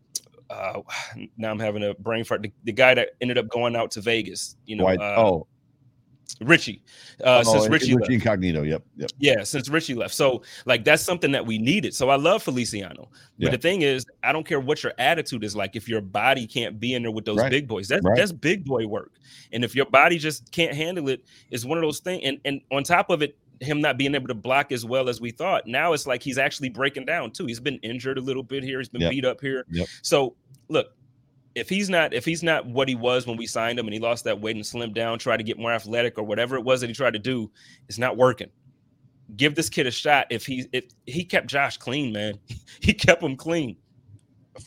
[0.50, 0.80] uh,
[1.36, 2.42] now I'm having a brain fart.
[2.42, 4.84] The, the, guy that ended up going out to Vegas, you know.
[4.84, 5.46] White, uh, oh,
[6.40, 6.82] Richie.
[7.20, 8.62] Uh, oh, since Richie, Richie Incognito.
[8.62, 9.10] Yep, yep.
[9.18, 10.14] Yeah, since Richie left.
[10.14, 11.94] So like that's something that we needed.
[11.94, 13.08] So I love Feliciano.
[13.38, 13.50] But yeah.
[13.50, 15.76] the thing is, I don't care what your attitude is like.
[15.76, 17.50] If your body can't be in there with those right.
[17.50, 18.16] big boys, that's right.
[18.16, 19.12] that's big boy work.
[19.52, 22.22] And if your body just can't handle it, it's one of those things.
[22.24, 25.20] And and on top of it, him not being able to block as well as
[25.20, 25.66] we thought.
[25.66, 27.46] Now it's like he's actually breaking down too.
[27.46, 28.78] He's been injured a little bit here.
[28.78, 29.10] He's been yep.
[29.10, 29.66] beat up here.
[29.70, 29.88] Yep.
[30.02, 30.34] So
[30.68, 30.94] look,
[31.54, 34.00] if he's not if he's not what he was when we signed him and he
[34.00, 36.80] lost that weight and slimmed down, tried to get more athletic or whatever it was
[36.80, 37.50] that he tried to do,
[37.88, 38.48] it's not working.
[39.36, 40.26] Give this kid a shot.
[40.30, 42.38] If he if he kept Josh clean, man,
[42.80, 43.76] he kept him clean.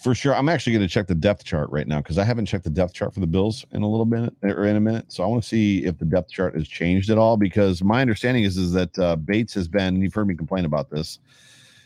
[0.01, 2.45] For sure, I'm actually going to check the depth chart right now because I haven't
[2.45, 5.11] checked the depth chart for the Bills in a little minute or in a minute.
[5.11, 7.37] So I want to see if the depth chart has changed at all.
[7.37, 10.01] Because my understanding is is that uh, Bates has been.
[10.01, 11.19] You've heard me complain about this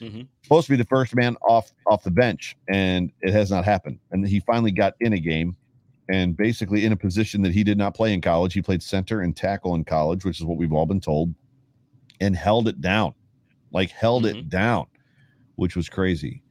[0.02, 0.22] Mm-hmm.
[0.44, 4.00] Supposed to be the first man off off the bench, and it has not happened.
[4.12, 5.56] And he finally got in a game,
[6.10, 8.54] and basically in a position that he did not play in college.
[8.54, 11.34] He played center and tackle in college, which is what we've all been told,
[12.22, 13.14] and held it down,
[13.72, 14.40] like held mm-hmm.
[14.40, 14.86] it down,
[15.56, 16.44] which was crazy.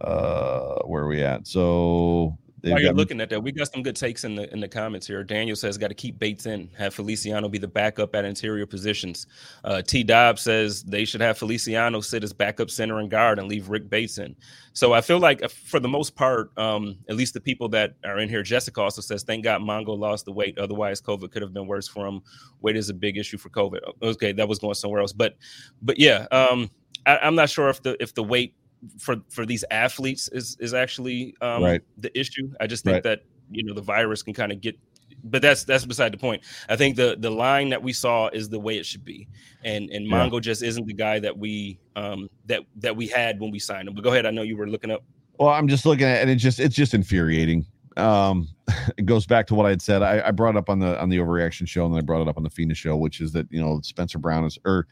[0.00, 1.46] Uh, where are we at?
[1.46, 4.60] So They've While you're looking at that, we got some good takes in the in
[4.60, 5.24] the comments here.
[5.24, 9.26] Daniel says got to keep Bates in, have Feliciano be the backup at interior positions.
[9.64, 10.02] Uh, T.
[10.02, 13.88] Dobbs says they should have Feliciano sit as backup center and guard and leave Rick
[13.88, 14.36] Bates in.
[14.72, 17.94] So I feel like uh, for the most part, um, at least the people that
[18.04, 20.58] are in here, Jessica also says, thank God Mongo lost the weight.
[20.58, 22.20] Otherwise, COVID could have been worse for him.
[22.60, 23.80] Weight is a big issue for COVID.
[24.02, 25.36] Okay, that was going somewhere else, but
[25.80, 26.70] but yeah, um,
[27.06, 28.54] I, I'm not sure if the if the weight
[28.98, 31.82] for for these athletes is is actually um, right.
[31.98, 32.50] the issue.
[32.60, 33.02] I just think right.
[33.02, 34.78] that you know the virus can kind of get
[35.24, 36.42] but that's that's beside the point.
[36.68, 39.28] I think the the line that we saw is the way it should be,
[39.64, 43.50] and and Mongo just isn't the guy that we um that that we had when
[43.50, 43.94] we signed him.
[43.94, 45.02] But go ahead, I know you were looking up.
[45.38, 47.66] Well, I'm just looking at, and it just it's just infuriating.
[47.96, 48.48] um,
[48.96, 50.02] it goes back to what I had said.
[50.02, 52.22] I, I brought it up on the on the overreaction show, and then I brought
[52.22, 54.86] it up on the Fina show, which is that you know Spencer Brown is or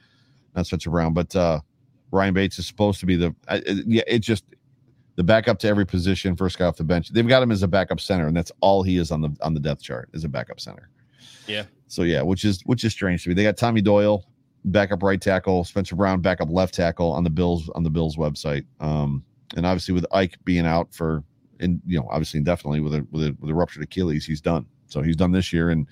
[0.54, 1.60] not Spencer Brown, but uh,
[2.10, 4.02] Ryan Bates is supposed to be the I, it, yeah.
[4.06, 4.44] It just
[5.16, 7.10] the backup to every position, first guy off the bench.
[7.10, 9.54] They've got him as a backup center, and that's all he is on the on
[9.54, 10.90] the depth chart is a backup center.
[11.46, 11.64] Yeah.
[11.86, 13.34] So yeah, which is which is strange to me.
[13.34, 14.24] They got Tommy Doyle,
[14.64, 18.64] backup right tackle, Spencer Brown, backup left tackle on the Bills on the Bills website.
[18.80, 19.24] Um,
[19.56, 21.24] and obviously with Ike being out for
[21.60, 24.66] and you know obviously indefinitely with a with a with a ruptured Achilles, he's done.
[24.86, 25.86] So he's done this year, and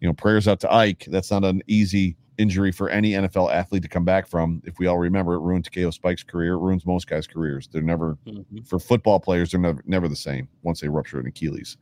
[0.00, 1.06] you know prayers out to Ike.
[1.08, 4.62] That's not an easy injury for any NFL athlete to come back from.
[4.64, 6.54] If we all remember, it ruined Takeo Spikes' career.
[6.54, 7.68] It ruins most guys' careers.
[7.68, 8.62] They're never mm-hmm.
[8.62, 9.50] for football players.
[9.52, 11.76] They're never never the same once they rupture an Achilles.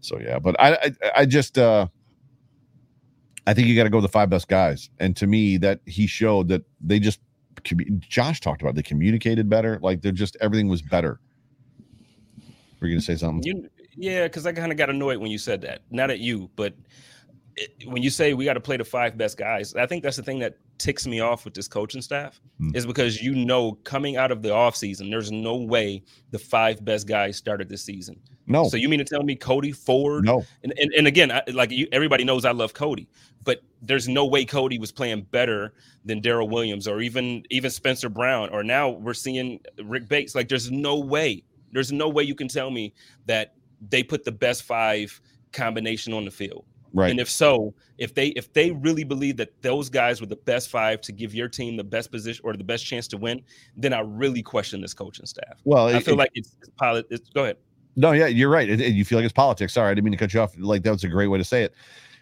[0.00, 1.88] So yeah, but I I, I just uh
[3.46, 4.88] I think you got to go with the five best guys.
[4.98, 7.20] And to me, that he showed that they just
[8.00, 8.70] Josh talked about.
[8.70, 9.78] It, they communicated better.
[9.82, 11.20] Like they're just everything was better.
[12.80, 13.42] Were you gonna say something?
[13.44, 15.82] You, yeah, because I kind of got annoyed when you said that.
[15.90, 16.74] Not at you, but
[17.56, 20.16] it, when you say we got to play the five best guys, I think that's
[20.16, 22.74] the thing that ticks me off with this coaching staff mm.
[22.74, 27.06] is because you know coming out of the offseason, there's no way the five best
[27.06, 28.18] guys started this season.
[28.46, 28.68] No.
[28.68, 30.24] So you mean to tell me Cody Ford?
[30.24, 30.44] No.
[30.62, 33.08] And and, and again, I, like you, everybody knows I love Cody,
[33.42, 38.08] but there's no way Cody was playing better than Daryl Williams or even even Spencer
[38.08, 40.34] Brown or now we're seeing Rick Bates.
[40.34, 41.44] Like there's no way.
[41.72, 42.94] There's no way you can tell me
[43.26, 43.54] that
[43.88, 45.20] they put the best five
[45.52, 46.64] combination on the field.
[46.94, 47.10] Right.
[47.10, 50.70] And if so, if they if they really believe that those guys were the best
[50.70, 53.42] five to give your team the best position or the best chance to win,
[53.76, 55.60] then I really question this coaching staff.
[55.64, 57.06] Well, I feel it, like it's, it's pilot.
[57.10, 57.56] It's, go ahead.
[57.96, 58.68] No, yeah, you're right.
[58.68, 59.72] It, it, you feel like it's politics.
[59.72, 60.54] Sorry, I didn't mean to cut you off.
[60.56, 61.74] Like that was a great way to say it.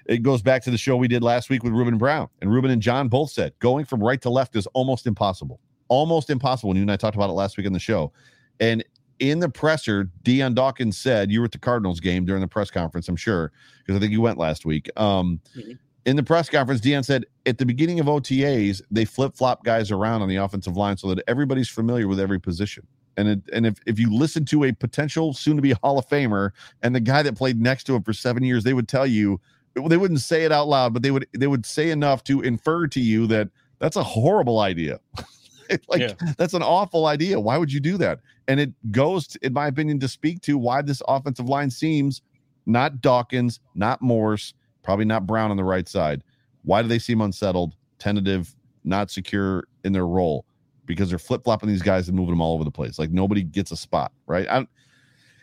[0.06, 2.70] It goes back to the show we did last week with Ruben Brown, and Ruben
[2.70, 5.60] and John both said going from right to left is almost impossible.
[5.88, 6.70] Almost impossible.
[6.70, 8.10] And you and I talked about it last week in the show.
[8.58, 8.82] And
[9.22, 12.72] in the presser, Dion Dawkins said, you were at the Cardinals game during the press
[12.72, 14.90] conference, I'm sure, because I think you went last week.
[14.96, 15.72] Um, mm-hmm.
[16.04, 19.92] In the press conference, Dion said at the beginning of OTAs, they flip flop guys
[19.92, 22.84] around on the offensive line so that everybody's familiar with every position.
[23.16, 26.08] And it, and if, if you listen to a potential soon to be Hall of
[26.08, 26.50] Famer
[26.82, 29.40] and the guy that played next to him for seven years, they would tell you
[29.86, 32.88] they wouldn't say it out loud, but they would they would say enough to infer
[32.88, 34.98] to you that that's a horrible idea.
[35.88, 36.34] like yeah.
[36.36, 37.38] that's an awful idea.
[37.38, 38.20] Why would you do that?
[38.48, 42.22] And it goes, to, in my opinion, to speak to why this offensive line seems
[42.66, 46.22] not Dawkins, not Morse, probably not Brown on the right side.
[46.64, 50.44] Why do they seem unsettled, tentative, not secure in their role?
[50.86, 52.98] Because they're flip flopping these guys and moving them all over the place.
[52.98, 54.46] Like nobody gets a spot, right?
[54.50, 54.68] I'm,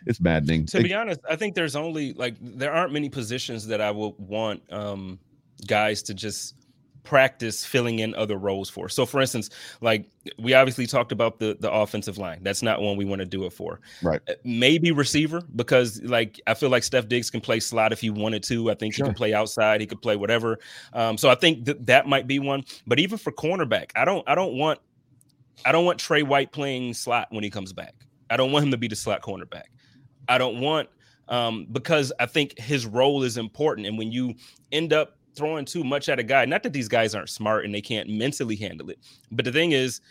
[0.05, 0.65] it's maddening.
[0.67, 4.13] To be honest, I think there's only like there aren't many positions that I would
[4.17, 5.19] want um
[5.67, 6.55] guys to just
[7.03, 8.89] practice filling in other roles for.
[8.89, 9.49] So for instance,
[9.81, 12.39] like we obviously talked about the the offensive line.
[12.43, 13.79] That's not one we want to do it for.
[14.01, 14.21] Right.
[14.27, 18.09] Uh, maybe receiver because like I feel like Steph Diggs can play slot if he
[18.09, 18.69] wanted to.
[18.71, 19.05] I think sure.
[19.05, 20.59] he can play outside, he could play whatever.
[20.93, 22.63] Um, so I think that that might be one.
[22.85, 24.79] But even for cornerback, I don't I don't want
[25.65, 27.95] I don't want Trey White playing slot when he comes back.
[28.29, 29.63] I don't want him to be the slot cornerback.
[30.27, 30.89] I don't want
[31.27, 33.87] um, because I think his role is important.
[33.87, 34.35] And when you
[34.71, 36.45] end up throwing too much at a guy.
[36.45, 38.99] Not that these guys aren't smart and they can't mentally handle it,
[39.31, 40.01] but the thing is,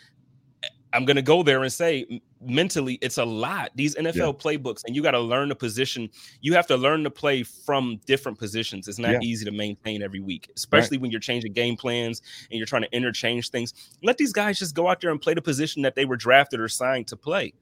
[0.93, 3.71] I'm going to go there and say mentally, it's a lot.
[3.75, 4.31] These NFL yeah.
[4.31, 6.09] playbooks, and you got to learn the position.
[6.41, 8.87] You have to learn to play from different positions.
[8.87, 9.19] It's not yeah.
[9.21, 11.03] easy to maintain every week, especially right.
[11.03, 13.73] when you're changing game plans and you're trying to interchange things.
[14.03, 16.59] Let these guys just go out there and play the position that they were drafted
[16.59, 17.53] or signed to play.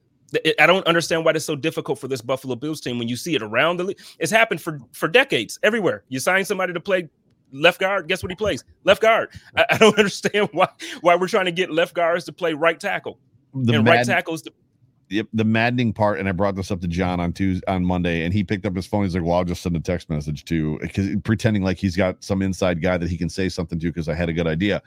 [0.58, 3.34] I don't understand why it's so difficult for this Buffalo Bills team when you see
[3.34, 3.98] it around the league.
[4.18, 6.04] It's happened for for decades everywhere.
[6.08, 7.08] You sign somebody to play
[7.52, 8.08] left guard.
[8.08, 8.64] Guess what he plays?
[8.84, 9.30] Left guard.
[9.56, 10.68] I, I, don't understand why
[11.00, 13.18] why we're trying to get left guards to play right tackle
[13.54, 14.52] the and mad- right tackles to.
[15.10, 18.24] Yep, the maddening part, and I brought this up to John on Tuesday on Monday,
[18.24, 19.04] and he picked up his phone.
[19.04, 22.22] He's like, "Well, I'll just send a text message to," because pretending like he's got
[22.22, 24.82] some inside guy that he can say something to because I had a good idea.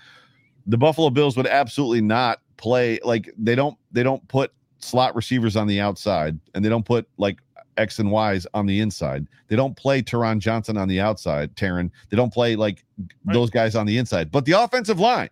[0.67, 5.55] The Buffalo Bills would absolutely not play like they don't they don't put slot receivers
[5.55, 7.39] on the outside, and they don't put like
[7.77, 9.27] X and Y's on the inside.
[9.47, 11.91] They don't play Taron Johnson on the outside, Taron.
[12.09, 12.83] They don't play like
[13.25, 13.33] right.
[13.33, 14.31] those guys on the inside.
[14.31, 15.29] But the offensive line,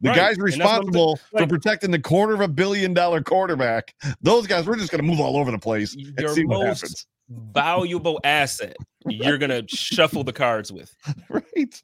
[0.00, 0.16] the right.
[0.16, 4.76] guys responsible like, for protecting the quarter of a billion dollar quarterback, those guys, we're
[4.76, 7.06] just going to move all over the place and see what happens.
[7.28, 8.76] Valuable asset
[9.08, 10.94] you're going to shuffle the cards with.
[11.28, 11.82] Right.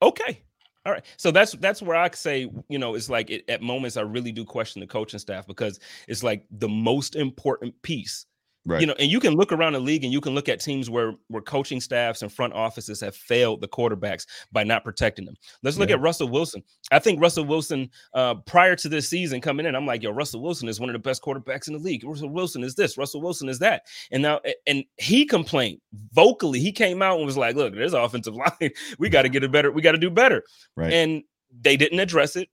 [0.00, 0.42] Okay.
[0.84, 1.04] All right.
[1.16, 4.32] So that's that's where I say, you know, it's like it, at moments I really
[4.32, 5.78] do question the coaching staff because
[6.08, 8.26] it's like the most important piece
[8.64, 8.80] Right.
[8.80, 10.88] You know, and you can look around the league and you can look at teams
[10.88, 15.34] where where coaching staffs and front offices have failed the quarterbacks by not protecting them.
[15.64, 15.96] Let's look yeah.
[15.96, 16.62] at Russell Wilson.
[16.92, 20.42] I think Russell Wilson, uh, prior to this season coming in, I'm like, yo, Russell
[20.42, 22.04] Wilson is one of the best quarterbacks in the league.
[22.04, 22.96] Russell Wilson is this.
[22.96, 23.82] Russell Wilson is that.
[24.12, 25.80] And now, and he complained
[26.12, 26.60] vocally.
[26.60, 28.70] He came out and was like, look, there's offensive line.
[28.98, 29.72] we got to get it better.
[29.72, 30.44] We got to do better.
[30.76, 30.92] Right.
[30.92, 31.24] And
[31.60, 32.48] they didn't address it.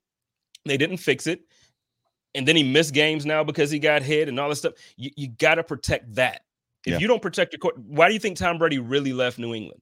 [0.65, 1.41] They didn't fix it
[2.36, 4.74] and then he missed games now because he got hit and all this stuff.
[4.98, 6.42] You, you got to protect that.
[6.86, 7.00] If yeah.
[7.00, 9.82] you don't protect your court, why do you think Tom Brady really left New England?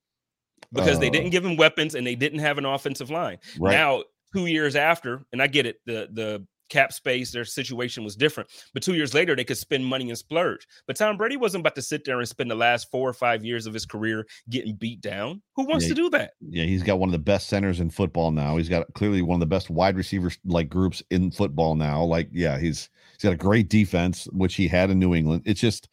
[0.71, 3.37] Because uh, they didn't give him weapons and they didn't have an offensive line.
[3.59, 3.71] Right.
[3.71, 8.15] Now, two years after, and I get it, the the cap space, their situation was
[8.15, 8.49] different.
[8.73, 10.67] But two years later, they could spend money and splurge.
[10.85, 13.43] But Tom Brady wasn't about to sit there and spend the last four or five
[13.43, 15.41] years of his career getting beat down.
[15.55, 16.33] Who wants yeah, to do that?
[16.41, 18.57] Yeah, he's got one of the best centers in football now.
[18.57, 22.03] He's got clearly one of the best wide receivers like groups in football now.
[22.03, 25.43] Like, yeah, he's he's got a great defense, which he had in New England.
[25.45, 25.89] It's just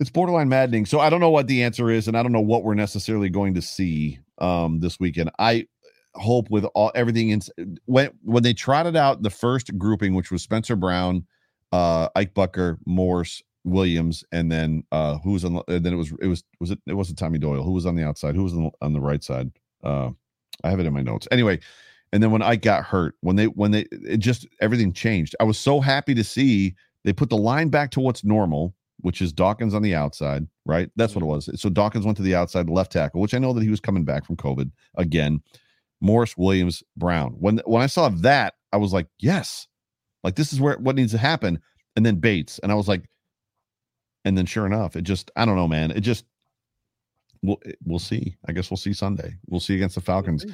[0.00, 0.86] it's borderline maddening.
[0.86, 3.28] So I don't know what the answer is, and I don't know what we're necessarily
[3.28, 5.30] going to see um this weekend.
[5.38, 5.66] I
[6.14, 7.40] hope with all everything in
[7.86, 11.26] when when they trotted out the first grouping, which was Spencer Brown,
[11.72, 15.54] uh, Ike Boettger, Morse, Williams, and then uh, who was on?
[15.54, 17.62] The, and then it was it was was it it wasn't Tommy Doyle.
[17.62, 18.34] Who was on the outside?
[18.34, 19.50] Who was on the, on the right side?
[19.82, 20.10] Uh,
[20.64, 21.28] I have it in my notes.
[21.30, 21.60] Anyway,
[22.12, 25.36] and then when Ike got hurt, when they when they it just everything changed.
[25.40, 29.20] I was so happy to see they put the line back to what's normal, which
[29.20, 30.46] is Dawkins on the outside.
[30.64, 31.52] Right, that's what it mm-hmm.
[31.52, 31.60] was.
[31.60, 34.04] So Dawkins went to the outside left tackle, which I know that he was coming
[34.04, 35.42] back from COVID again.
[36.00, 37.32] Morse, Williams, Brown.
[37.38, 39.66] When when I saw that, I was like, yes,
[40.22, 41.60] like this is where what needs to happen.
[41.96, 43.04] And then Bates, and I was like,
[44.24, 45.90] and then sure enough, it just I don't know, man.
[45.90, 46.24] It just
[47.42, 48.36] we'll we'll see.
[48.48, 49.34] I guess we'll see Sunday.
[49.46, 50.44] We'll see against the Falcons.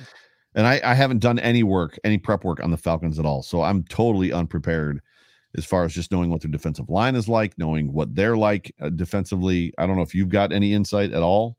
[0.54, 3.42] And I, I haven't done any work, any prep work on the Falcons at all.
[3.42, 5.00] So I'm totally unprepared
[5.56, 8.72] as far as just knowing what their defensive line is like, knowing what they're like
[8.80, 9.72] uh, defensively.
[9.78, 11.56] I don't know if you've got any insight at all.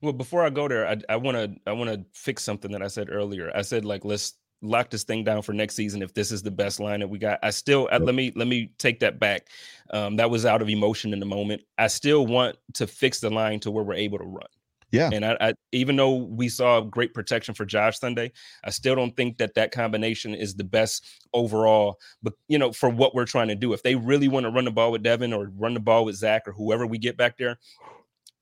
[0.00, 2.88] Well, before I go there, I want to I want to fix something that I
[2.88, 3.50] said earlier.
[3.54, 6.50] I said like let's lock this thing down for next season if this is the
[6.50, 7.38] best line that we got.
[7.42, 9.48] I still uh, let me let me take that back.
[9.90, 11.62] Um, that was out of emotion in the moment.
[11.78, 14.46] I still want to fix the line to where we're able to run.
[14.92, 18.32] Yeah, and I, I even though we saw great protection for Josh Sunday,
[18.64, 21.98] I still don't think that that combination is the best overall.
[22.22, 24.64] But you know, for what we're trying to do, if they really want to run
[24.64, 27.38] the ball with Devin or run the ball with Zach or whoever we get back
[27.38, 27.58] there,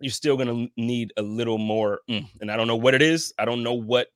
[0.01, 2.01] you're still going to need a little more.
[2.09, 3.33] Mm, and I don't know what it is.
[3.39, 4.09] I don't know what.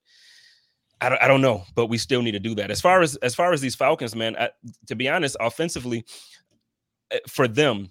[1.00, 2.70] I don't, I don't know, but we still need to do that.
[2.70, 4.50] As far as as far as these Falcons, man, I,
[4.86, 6.04] to be honest, offensively,
[7.10, 7.90] eh, for them,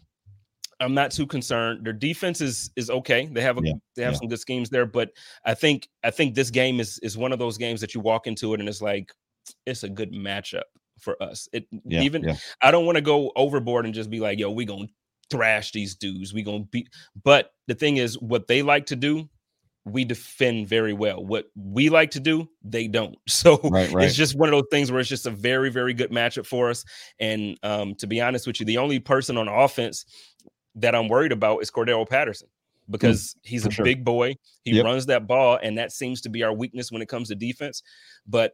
[0.79, 1.85] I'm not too concerned.
[1.85, 3.27] Their defense is is okay.
[3.27, 4.19] They have a, yeah, they have yeah.
[4.19, 5.11] some good schemes there, but
[5.45, 8.27] I think I think this game is is one of those games that you walk
[8.27, 9.11] into it and it's like
[9.65, 10.63] it's a good matchup
[10.99, 11.49] for us.
[11.51, 14.65] It yeah, even I don't want to go overboard and just be like, yo, we
[14.65, 14.87] gonna
[15.31, 16.33] thrash these dudes.
[16.33, 16.89] We gonna beat.
[17.23, 19.29] But the thing is, what they like to do,
[19.85, 21.25] we defend very well.
[21.25, 23.15] What we like to do, they don't.
[23.27, 24.05] So right, right.
[24.05, 26.69] it's just one of those things where it's just a very, very good matchup for
[26.69, 26.85] us.
[27.19, 30.05] And um, to be honest with you, the only person on offense
[30.75, 33.83] that I'm worried about is Cordarrelle Patterson mm, because mm, he's a sure.
[33.83, 34.35] big boy.
[34.63, 34.85] He yep.
[34.85, 37.81] runs that ball, and that seems to be our weakness when it comes to defense.
[38.27, 38.53] But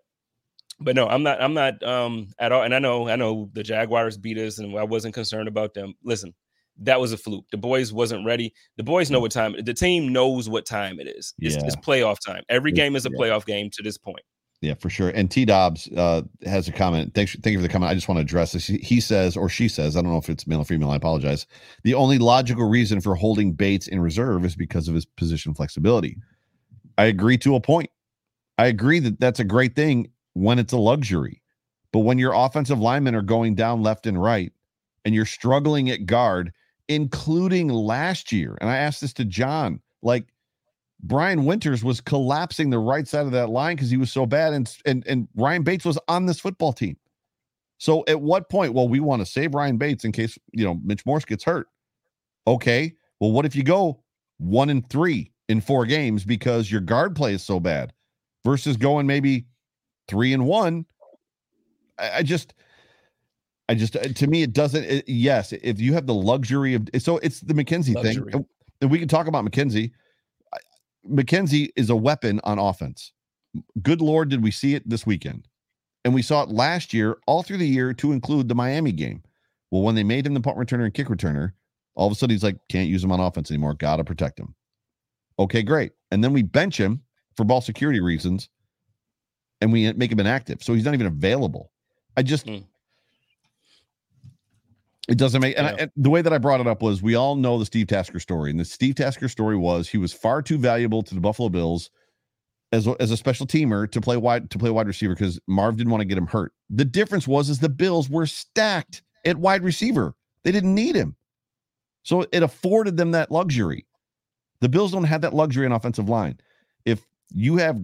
[0.79, 1.41] but no, I'm not.
[1.41, 2.63] I'm not um, at all.
[2.63, 5.95] And I know, I know the Jaguars beat us, and I wasn't concerned about them.
[6.03, 6.33] Listen,
[6.79, 7.45] that was a fluke.
[7.51, 8.53] The boys wasn't ready.
[8.77, 9.55] The boys know what time.
[9.63, 11.33] The team knows what time it is.
[11.39, 11.65] It's, yeah.
[11.65, 12.43] it's playoff time.
[12.49, 14.21] Every game is a playoff game to this point.
[14.61, 15.09] Yeah, for sure.
[15.09, 17.13] And T Dobbs uh, has a comment.
[17.13, 17.91] Thanks, thank you for the comment.
[17.91, 18.65] I just want to address this.
[18.65, 20.89] He says, or she says, I don't know if it's male or female.
[20.89, 21.45] I apologize.
[21.83, 26.17] The only logical reason for holding Bates in reserve is because of his position flexibility.
[26.97, 27.91] I agree to a point.
[28.57, 31.43] I agree that that's a great thing when it's a luxury,
[31.91, 34.51] but when your offensive linemen are going down left and right,
[35.05, 36.51] and you're struggling at guard,
[36.87, 38.57] including last year.
[38.61, 40.25] And I asked this to John, like
[41.01, 44.53] Brian Winters was collapsing the right side of that line because he was so bad,
[44.53, 46.97] and and and Ryan Bates was on this football team.
[47.77, 48.73] So at what point?
[48.73, 51.67] Well, we want to save Ryan Bates in case you know Mitch Morse gets hurt.
[52.47, 52.93] Okay.
[53.19, 54.03] Well, what if you go
[54.37, 57.93] one and three in four games because your guard play is so bad
[58.43, 59.45] versus going maybe
[60.07, 60.85] three and one?
[61.99, 62.53] I, I just
[63.69, 64.83] I just uh, to me it doesn't.
[64.83, 68.31] It, yes, if you have the luxury of so it's the McKenzie luxury.
[68.31, 68.45] thing,
[68.81, 69.91] and we can talk about McKenzie.
[71.09, 73.13] McKenzie is a weapon on offense.
[73.81, 75.47] Good lord, did we see it this weekend?
[76.03, 79.23] And we saw it last year, all through the year, to include the Miami game.
[79.71, 81.53] Well, when they made him the punt returner and kick returner,
[81.95, 83.73] all of a sudden he's like, can't use him on offense anymore.
[83.73, 84.53] Got to protect him.
[85.39, 85.93] Okay, great.
[86.11, 87.01] And then we bench him
[87.35, 88.49] for ball security reasons,
[89.61, 91.71] and we make him inactive, so he's not even available.
[92.15, 92.47] I just.
[92.47, 92.65] Mm
[95.07, 95.57] It doesn't make.
[95.57, 97.65] And, I, and the way that I brought it up was we all know the
[97.65, 101.15] Steve Tasker story, and the Steve Tasker story was he was far too valuable to
[101.15, 101.89] the Buffalo Bills
[102.73, 105.77] as a, as a special teamer to play wide to play wide receiver because Marv
[105.77, 106.51] didn't want to get him hurt.
[106.69, 110.13] The difference was is the Bills were stacked at wide receiver.
[110.43, 111.15] They didn't need him,
[112.03, 113.85] so it afforded them that luxury.
[114.59, 116.37] The Bills don't have that luxury in offensive line.
[116.85, 117.79] If you have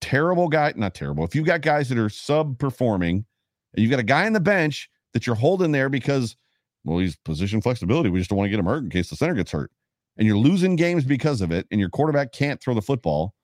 [0.00, 1.24] terrible guy, not terrible.
[1.24, 3.26] If you've got guys that are sub performing,
[3.74, 6.36] and you've got a guy on the bench that you're holding there because
[6.84, 8.10] well, he's position flexibility.
[8.10, 9.70] We just don't want to get him hurt in case the center gets hurt.
[10.16, 13.34] And you're losing games because of it, and your quarterback can't throw the football,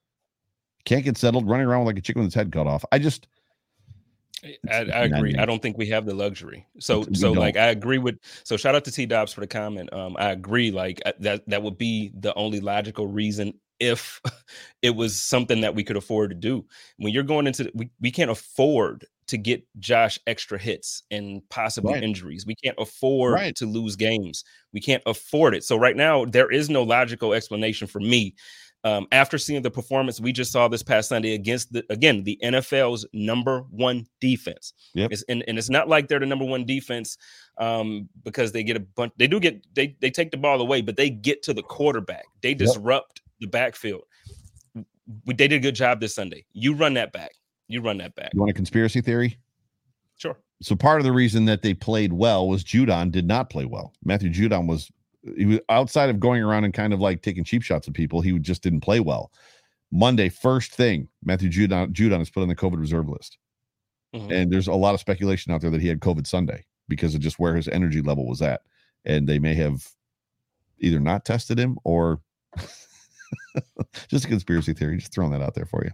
[0.84, 2.84] can't get settled, running around like a chicken with its head cut off.
[2.92, 3.26] I just
[4.44, 5.34] I, I, agree.
[5.36, 6.66] I don't think we have the luxury.
[6.78, 7.38] So, we so don't.
[7.42, 8.18] like, I agree with.
[8.44, 9.92] So, shout out to T Dobbs for the comment.
[9.92, 10.70] Um, I agree.
[10.70, 14.20] Like uh, that, that would be the only logical reason if
[14.82, 16.64] it was something that we could afford to do.
[16.98, 21.94] When you're going into, we, we can't afford to get Josh extra hits and possibly
[21.94, 22.02] right.
[22.02, 22.46] injuries.
[22.46, 23.54] We can't afford right.
[23.56, 24.44] to lose games.
[24.72, 25.64] We can't afford it.
[25.64, 28.34] So right now, there is no logical explanation for me.
[28.84, 32.38] Um, after seeing the performance we just saw this past Sunday against the again the
[32.44, 35.10] NFL's number one defense, yep.
[35.10, 37.18] It's, and, and it's not like they're the number one defense
[37.58, 39.12] um, because they get a bunch.
[39.16, 42.24] They do get they they take the ball away, but they get to the quarterback.
[42.40, 43.40] They disrupt yep.
[43.40, 44.04] the backfield.
[45.24, 46.44] We, they did a good job this Sunday.
[46.52, 47.32] You run that back.
[47.68, 48.32] You run that back.
[48.34, 49.38] You want a conspiracy theory?
[50.16, 50.36] Sure.
[50.60, 53.92] So part of the reason that they played well was Judon did not play well.
[54.04, 54.90] Matthew Judon was
[55.36, 58.20] he was outside of going around and kind of like taking cheap shots at people.
[58.20, 59.30] He just didn't play well.
[59.90, 63.38] Monday, first thing, Matthew Judon Judon is put on the COVID reserve list,
[64.14, 64.30] mm-hmm.
[64.30, 67.20] and there's a lot of speculation out there that he had COVID Sunday because of
[67.20, 68.62] just where his energy level was at,
[69.04, 69.88] and they may have
[70.78, 72.20] either not tested him or
[74.08, 74.98] just a conspiracy theory.
[74.98, 75.90] Just throwing that out there for you.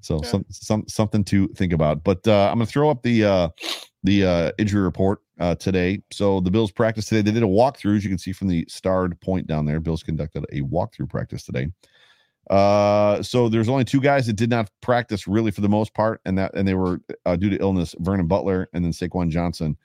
[0.00, 0.30] So yeah.
[0.30, 2.04] some some something to think about.
[2.04, 3.48] But uh, I'm gonna throw up the uh,
[4.02, 6.02] the uh, injury report uh, today.
[6.12, 7.22] So the Bills practice today.
[7.22, 9.80] They did a walkthrough, as you can see from the starred point down there.
[9.80, 11.68] Bills conducted a walkthrough practice today.
[12.50, 16.20] Uh, so there's only two guys that did not practice really for the most part,
[16.24, 17.94] and that and they were uh, due to illness.
[17.98, 19.76] Vernon Butler and then Jaquan Johnson.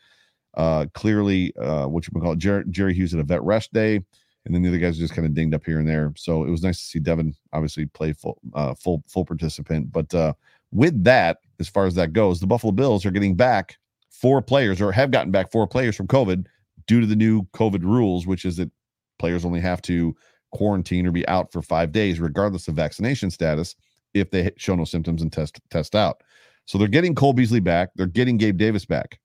[0.55, 3.71] Uh, clearly, uh, what you would call it, Jer- Jerry Hughes at a vet rest
[3.71, 4.01] day
[4.45, 6.13] and then the other guys just kind of dinged up here and there.
[6.15, 9.91] So it was nice to see Devin obviously play full uh, full full participant.
[9.91, 10.33] But uh,
[10.71, 13.77] with that, as far as that goes, the Buffalo Bills are getting back
[14.09, 16.45] four players or have gotten back four players from COVID
[16.87, 18.71] due to the new COVID rules, which is that
[19.19, 20.15] players only have to
[20.51, 23.75] quarantine or be out for five days, regardless of vaccination status,
[24.13, 26.21] if they show no symptoms and test test out.
[26.65, 27.89] So they're getting Cole Beasley back.
[27.95, 29.19] They're getting Gabe Davis back.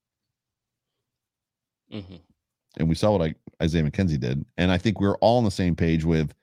[1.91, 2.26] Mm-hmm
[2.77, 4.45] and we saw what I, Isaiah McKenzie did.
[4.57, 6.33] And I think we are all on the same page with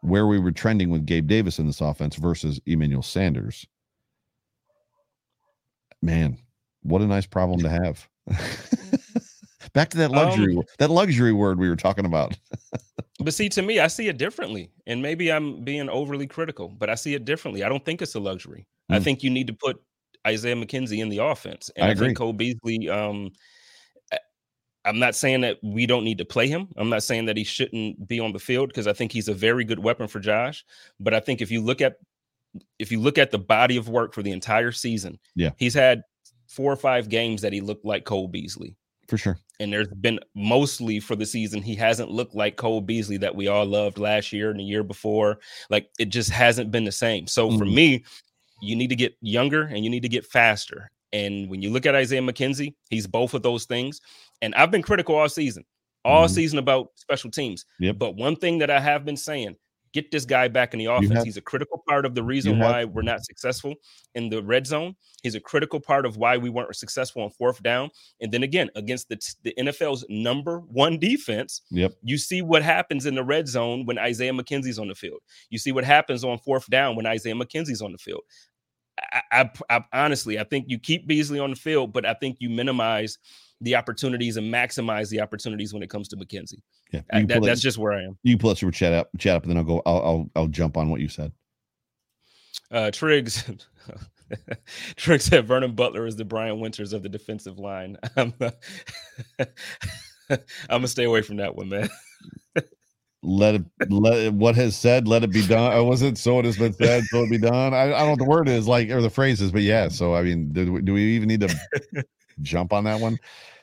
[0.00, 3.66] where we were trending with Gabe Davis in this offense versus Emmanuel Sanders.
[6.02, 6.38] Man,
[6.82, 8.08] what a nice problem to have.
[9.72, 12.36] Back to that luxury, um, that luxury word we were talking about.
[13.20, 16.88] but see, to me, I see it differently, and maybe I'm being overly critical, but
[16.88, 17.62] I see it differently.
[17.62, 18.66] I don't think it's a luxury.
[18.90, 18.96] Mm.
[18.96, 19.80] I think you need to put
[20.26, 23.30] Isaiah McKenzie in the offense, and I, I think Cole Beasley um,
[24.84, 26.68] I'm not saying that we don't need to play him.
[26.76, 29.34] I'm not saying that he shouldn't be on the field because I think he's a
[29.34, 30.64] very good weapon for Josh.
[30.98, 31.96] But I think if you look at
[32.78, 36.02] if you look at the body of work for the entire season, yeah, he's had
[36.46, 38.76] four or five games that he looked like Cole Beasley.
[39.08, 39.38] For sure.
[39.58, 43.48] And there's been mostly for the season, he hasn't looked like Cole Beasley that we
[43.48, 45.40] all loved last year and the year before.
[45.68, 47.26] Like it just hasn't been the same.
[47.26, 47.58] So mm-hmm.
[47.58, 48.04] for me,
[48.62, 50.90] you need to get younger and you need to get faster.
[51.12, 54.00] And when you look at Isaiah McKenzie, he's both of those things.
[54.42, 55.64] And I've been critical all season,
[56.04, 56.34] all mm-hmm.
[56.34, 57.64] season about special teams.
[57.80, 57.98] Yep.
[57.98, 59.56] But one thing that I have been saying,
[59.92, 61.12] get this guy back in the offense.
[61.12, 63.74] Have, He's a critical part of the reason have, why we're not successful
[64.14, 64.94] in the red zone.
[65.22, 67.90] He's a critical part of why we weren't successful on fourth down.
[68.20, 71.92] And then again, against the, the NFL's number one defense, yep.
[72.02, 75.20] you see what happens in the red zone when Isaiah McKenzie's on the field.
[75.50, 78.22] You see what happens on fourth down when Isaiah McKenzie's on the field.
[79.12, 82.36] I, I, I, honestly, I think you keep Beasley on the field, but I think
[82.40, 83.18] you minimize
[83.60, 86.62] the opportunities and maximize the opportunities when it comes to McKenzie.
[86.92, 88.18] Yeah, I, that, that's just where I am.
[88.22, 89.82] You pull up super chat up, chat up, and then I'll go.
[89.86, 91.32] I'll I'll, I'll jump on what you said.
[92.70, 93.50] Uh, Triggs,
[94.96, 97.96] Triggs said Vernon Butler is the Brian Winters of the defensive line.
[98.16, 98.32] I'm,
[100.30, 100.38] I'm
[100.68, 101.88] gonna stay away from that one, man
[103.22, 105.72] let it let it, what has said let it be done.
[105.72, 107.74] Or was it so it has been said so it be done?
[107.74, 109.88] I, I don't know what the word is like or the phrase is but yeah
[109.88, 112.04] so i mean do, we, do we even need to
[112.40, 113.18] jump on that one?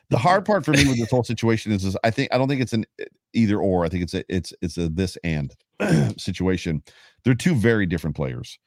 [0.10, 2.48] The hard part for me with this whole situation is, is i think i don't
[2.48, 2.86] think it's an
[3.34, 5.54] either or i think it's a it's it's a this and
[6.18, 6.82] situation.
[7.24, 8.58] They're two very different players.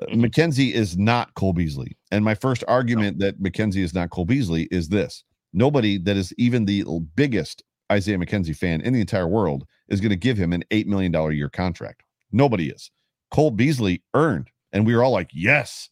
[0.00, 0.24] Uh, mm-hmm.
[0.24, 3.26] mckenzie is not cole beasley and my first argument no.
[3.26, 5.24] that mckenzie is not cole beasley is this.
[5.52, 7.62] Nobody that is even the biggest
[7.92, 11.14] Isaiah McKenzie fan in the entire world is going to give him an $8 million
[11.14, 12.02] a year contract.
[12.32, 12.90] Nobody is.
[13.30, 14.48] Cole Beasley earned.
[14.72, 15.90] And we were all like, yes,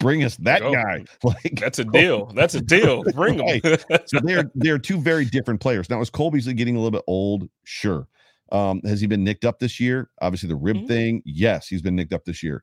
[0.00, 0.72] bring us that Go.
[0.72, 1.04] guy.
[1.22, 2.26] Like That's a deal.
[2.34, 3.04] That's a deal.
[3.14, 3.60] Bring him.
[4.06, 5.90] so they're they're two very different players.
[5.90, 7.48] Now, is Cole Beasley getting a little bit old?
[7.64, 8.08] Sure.
[8.52, 10.08] Um, has he been nicked up this year?
[10.22, 10.88] Obviously, the rib Mhm.
[10.88, 11.22] thing.
[11.26, 12.62] Yes, he's been nicked up this year.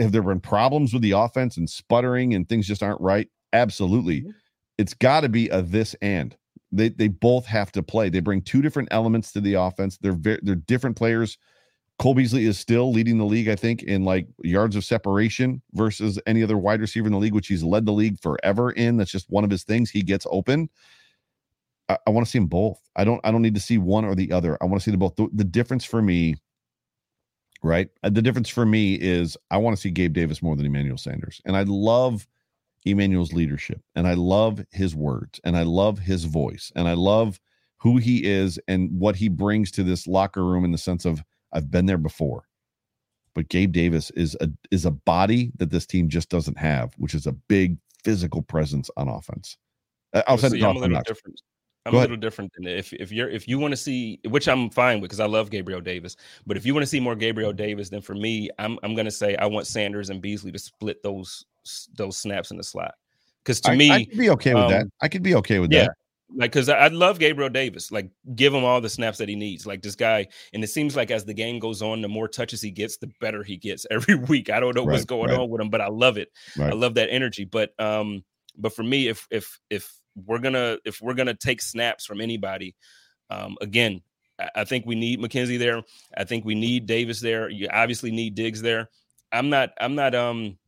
[0.00, 3.28] Have there been problems with the offense and sputtering and things just aren't right?
[3.54, 4.22] Absolutely.
[4.22, 4.32] Mhm.
[4.76, 6.36] It's got to be a this and.
[6.72, 8.08] They they both have to play.
[8.08, 9.98] They bring two different elements to the offense.
[9.98, 11.38] They're very they're different players.
[11.98, 16.18] Cole Beasley is still leading the league, I think, in like yards of separation versus
[16.26, 18.96] any other wide receiver in the league, which he's led the league forever in.
[18.96, 19.90] That's just one of his things.
[19.90, 20.70] He gets open.
[21.90, 22.80] I, I want to see them both.
[22.96, 23.20] I don't.
[23.22, 24.56] I don't need to see one or the other.
[24.62, 25.16] I want to see them both.
[25.16, 26.36] The, the difference for me,
[27.62, 27.88] right?
[28.02, 31.42] The difference for me is I want to see Gabe Davis more than Emmanuel Sanders,
[31.44, 32.26] and I love
[32.84, 37.40] Emmanuel's leadership, and I love his words, and I love his voice, and I love
[37.78, 41.22] who he is and what he brings to this locker room in the sense of
[41.52, 42.44] I've been there before.
[43.34, 47.14] But Gabe Davis is a is a body that this team just doesn't have, which
[47.14, 49.56] is a big physical presence on offense.
[50.12, 51.08] Uh, Outside of little Knox.
[51.08, 51.40] different.
[51.86, 52.10] I'm Go a ahead.
[52.10, 55.08] little different than if if you're if you want to see which I'm fine with
[55.08, 56.14] because I love Gabriel Davis,
[56.46, 59.10] but if you want to see more Gabriel Davis, then for me, I'm I'm gonna
[59.10, 61.46] say I want Sanders and Beasley to split those
[61.96, 62.94] those snaps in the slot.
[63.42, 64.82] Because to I, me, I could be okay with that.
[64.82, 65.94] um, I could be okay with yeah, that.
[66.36, 67.90] like because I, I love Gabriel Davis.
[67.90, 69.66] Like give him all the snaps that he needs.
[69.66, 72.60] Like this guy, and it seems like as the game goes on, the more touches
[72.60, 74.50] he gets, the better he gets every week.
[74.50, 75.40] I don't know what's going right.
[75.40, 76.28] on with him, but I love it.
[76.60, 77.46] I love that energy.
[77.46, 78.22] But um,
[78.58, 82.74] but for me, if if if we're gonna if we're gonna take snaps from anybody,
[83.30, 84.02] um, again,
[84.38, 85.82] I, I think we need McKenzie there.
[86.16, 87.48] I think we need Davis there.
[87.48, 88.88] You obviously need Diggs there.
[89.32, 89.70] I'm not.
[89.80, 90.14] I'm not.
[90.14, 90.58] Um,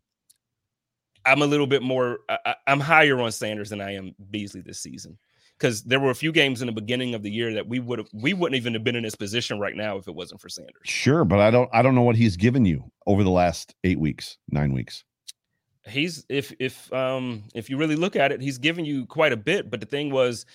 [1.25, 2.21] I'm a little bit more.
[2.29, 5.19] I, I'm higher on Sanders than I am Beasley this season
[5.59, 8.01] because there were a few games in the beginning of the year that we would
[8.01, 10.49] have we wouldn't even have been in this position right now if it wasn't for
[10.49, 10.83] Sanders.
[10.85, 13.99] Sure, but I don't I don't know what he's given you over the last eight
[13.99, 15.05] weeks, nine weeks.
[15.87, 19.37] He's if if um if you really look at it, he's given you quite a
[19.37, 19.71] bit.
[19.71, 20.47] But the thing was,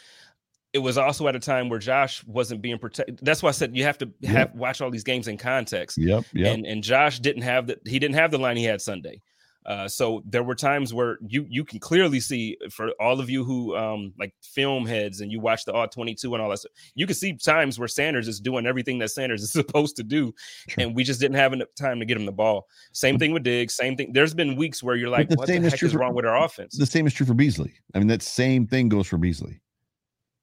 [0.73, 3.19] it was also at a time where Josh wasn't being protected.
[3.21, 5.97] That's why I said you have to have watch all these games in context.
[5.97, 6.53] Yep, yep.
[6.53, 9.21] And and Josh didn't have the he didn't have the line he had Sunday.
[9.67, 13.43] Uh, so there were times where you you can clearly see for all of you
[13.43, 16.71] who um like film heads and you watch the all 22 and all that stuff,
[16.95, 20.33] you can see times where Sanders is doing everything that Sanders is supposed to do
[20.69, 20.83] Sure.
[20.85, 22.65] and we just didn't have enough time to get him the ball.
[22.93, 23.75] Same thing with Diggs.
[23.75, 24.13] Same thing.
[24.13, 26.25] There's been weeks where you're like, the what the heck true is for- wrong with
[26.25, 26.77] our offense?
[26.77, 27.73] the same is true for Beasley.
[27.93, 29.59] I mean, that same thing goes for Beasley.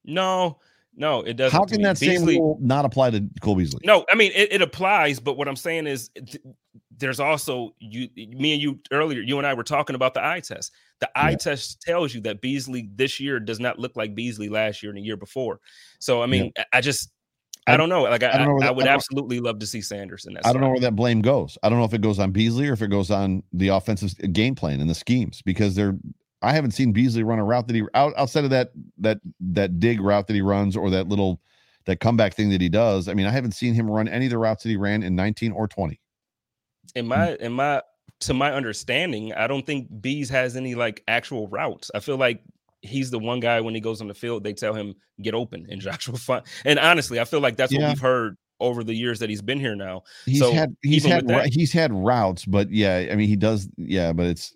[0.03, 0.59] no,
[0.97, 1.57] no, it doesn't.
[1.57, 3.81] How can that same rule not apply to Cole Beasley?
[3.83, 6.37] No, I mean it, it applies, but what I'm saying is th-
[6.97, 10.39] there's also you me and you earlier, you and I were talking about the eye
[10.39, 10.71] test.
[10.99, 11.37] The eye Yeah.
[11.37, 14.97] test tells you that Beasley this year does not look like Beasley last year and
[14.97, 15.59] the year before.
[15.99, 17.11] So I mean, I- I just
[17.67, 18.03] I, I- don't know.
[18.03, 20.45] Like I, I know I, that- would I absolutely love to see Sanders in that.
[20.45, 21.57] I don't know where that blame goes.
[21.63, 24.13] I don't know if it goes on Beasley or if it goes on the offensive
[24.33, 25.95] game plan and the schemes because they're.
[26.41, 29.79] I haven't seen Beasley run a route that he out, outside of that that that
[29.79, 31.41] dig route that he runs or that little
[31.85, 33.07] that comeback thing that he does.
[33.07, 35.15] I mean, I haven't seen him run any of the routes that he ran in
[35.15, 35.99] 19 or 20.
[36.95, 37.09] In mm.
[37.09, 37.81] my in my
[38.21, 41.91] to my understanding, I don't think Bees has any like actual routes.
[41.93, 42.41] I feel like
[42.81, 45.67] he's the one guy when he goes on the field, they tell him get open
[45.69, 46.43] and Joshua Fun.
[46.63, 47.81] And honestly, I feel like that's Yeah.
[47.81, 50.03] what we've heard over the years that he's been here now.
[50.25, 53.67] He's So, had he's had that- he's had routes, but yeah, I mean he does
[53.77, 54.53] yeah, but it's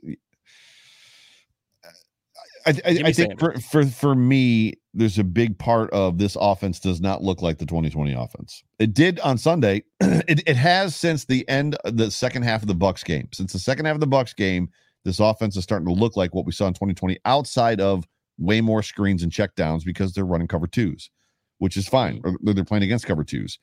[2.69, 6.79] I, I, I think for, for for me, there's a big part of this offense
[6.79, 8.63] does not look like the 2020 offense.
[8.79, 9.83] It did on Sunday.
[9.99, 13.27] it, it has since the end of the second half of the Bucs game.
[13.33, 14.69] Since the second half of the Bucs game,
[15.03, 18.05] this offense is starting to look like what we saw in 2020, outside of
[18.37, 21.09] way more screens and checkdowns because they're running cover twos,
[21.57, 22.21] which is fine.
[22.21, 22.49] Mm-hmm.
[22.49, 23.59] Or they're playing against cover twos.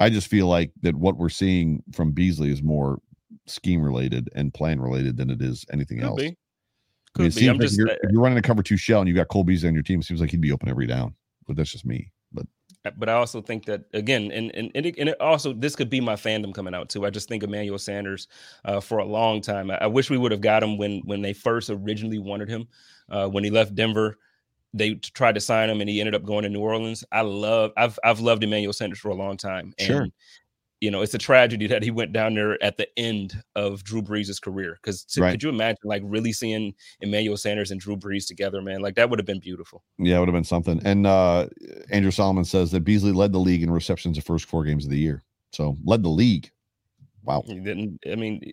[0.00, 3.00] I just feel like that what we're seeing from Beasley is more
[3.46, 6.20] scheme related and plan related than it is anything Could else.
[6.20, 6.36] be.
[7.18, 9.08] I mean, it seems I'm like you're, uh, you're running a cover two shell and
[9.08, 11.14] you got Cole Beasley on your team, it seems like he'd be open every down.
[11.46, 12.12] But that's just me.
[12.32, 12.46] But
[12.84, 15.74] uh, but I also think that again, and and and it, and it also this
[15.74, 17.06] could be my fandom coming out too.
[17.06, 18.28] I just think Emmanuel Sanders
[18.64, 19.70] uh, for a long time.
[19.70, 22.68] I, I wish we would have got him when when they first originally wanted him.
[23.10, 24.18] Uh, when he left Denver,
[24.74, 27.04] they tried to sign him, and he ended up going to New Orleans.
[27.10, 29.74] I love I've I've loved Emmanuel Sanders for a long time.
[29.78, 30.06] And, Sure.
[30.80, 34.00] You know, it's a tragedy that he went down there at the end of Drew
[34.00, 34.78] Brees' career.
[34.80, 35.32] Because Right.
[35.32, 38.80] could you imagine, like, really seeing Emmanuel Sanders and Drew Brees together, man?
[38.80, 39.82] Like, that would have been beautiful.
[39.98, 40.80] yeah, it would have been something.
[40.84, 41.48] And uh
[41.90, 44.90] Andrew Solomon says that Beasley led the league in receptions the first four games of
[44.90, 45.24] the year.
[45.52, 46.50] So led the league.
[47.24, 47.42] Wow.
[47.46, 47.98] He didn't.
[48.10, 48.52] I mean,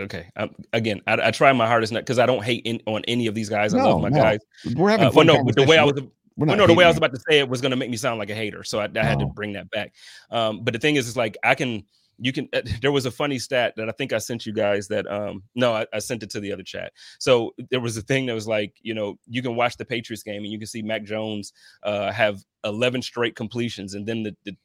[0.00, 0.26] okay.
[0.36, 3.26] I'm, again, I, I try my hardest not because I don't hate in, on any
[3.26, 3.72] of these guys.
[3.72, 4.16] I No, love my no.
[4.22, 4.40] guys.
[4.76, 5.26] We're having Uh, fun.
[5.26, 6.00] well, no, but the way I was,
[6.36, 7.76] We're well, not no, the way I was about to say it was going to
[7.76, 9.92] make me sound like a hater, so I, I had to bring that back.
[10.30, 11.84] Um, but the thing is, is like I can,
[12.18, 12.48] you can.
[12.52, 14.88] Uh, there was a funny stat that I think I sent you guys.
[14.88, 16.92] That um, no, I, I sent it to the other chat.
[17.20, 20.24] So there was a thing that was like, you know, you can watch the Patriots
[20.24, 21.52] game and you can see Mac Jones
[21.84, 24.56] uh, have 11 straight completions, and then the, the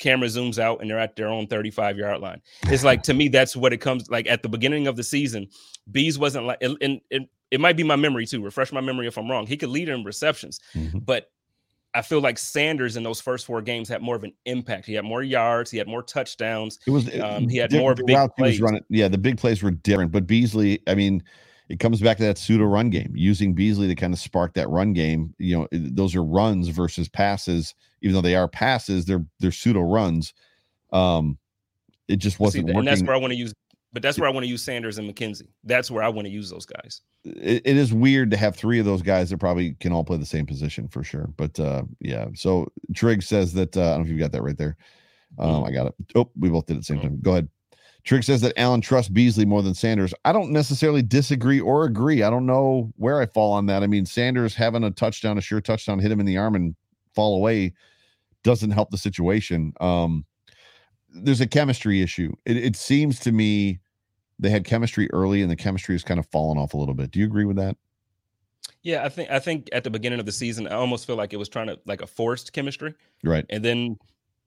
[0.00, 2.40] camera zooms out and they're at their own 35 yard line.
[2.64, 5.48] It's like to me, that's what it comes like at the beginning of the season.
[5.90, 8.42] Bees wasn't like, and, and it, it might be my memory too.
[8.42, 9.46] Refresh my memory if I'm wrong.
[9.46, 11.04] He could lead in receptions, Mhm.
[11.04, 11.30] but
[11.92, 14.86] I feel like Sanders in those first four games had more of an impact.
[14.86, 16.78] He had more yards, he had more touchdowns.
[16.86, 18.60] It was Um, he had more big routes he was plays.
[18.60, 18.84] running.
[18.88, 20.12] Yeah, the big plays were different.
[20.12, 21.22] But Beasley, I mean,
[21.68, 24.68] it comes back to that pseudo run game, using Beasley to kind of spark that
[24.68, 25.34] run game.
[25.38, 27.74] You know, those are runs versus passes.
[28.02, 30.32] Even though they are passes, they're they're pseudo runs.
[30.92, 31.38] Um,
[32.08, 33.52] it just wasn't and that's where I want to use,
[33.92, 35.48] but that's where I want to use Sanders and McKenzie.
[35.64, 37.02] That's where I want to use those guys.
[37.24, 40.16] it, it is weird to have three of those guys that probably can all play
[40.16, 41.28] the same position for sure.
[41.36, 44.42] But uh, yeah, so Trigg says that uh, I don't know if you got that
[44.42, 44.76] right there.
[45.38, 45.94] Um, I got it.
[46.14, 47.02] Oh, we both did it at the same Mhm.
[47.02, 47.18] time.
[47.22, 47.48] Go ahead.
[48.02, 50.14] Trigg says that Allen trusts Beasley more than Sanders.
[50.24, 52.22] I don't necessarily disagree or agree.
[52.22, 53.82] I don't know where I fall on that.
[53.82, 56.74] I mean, Sanders having a touchdown, a sure touchdown, hit him in the arm and
[57.14, 57.74] fall away
[58.42, 59.74] doesn't help the situation.
[59.82, 60.24] Um,
[61.12, 62.32] there's a chemistry issue.
[62.44, 63.80] It, it seems to me
[64.38, 67.10] they had chemistry early and the chemistry has kind of fallen off a little bit.
[67.10, 67.76] Do you agree with that?
[68.82, 71.32] Yeah, I think I think at the beginning of the season, I almost feel like
[71.32, 72.94] it was trying to like a forced chemistry.
[73.22, 73.44] Right.
[73.50, 73.98] And then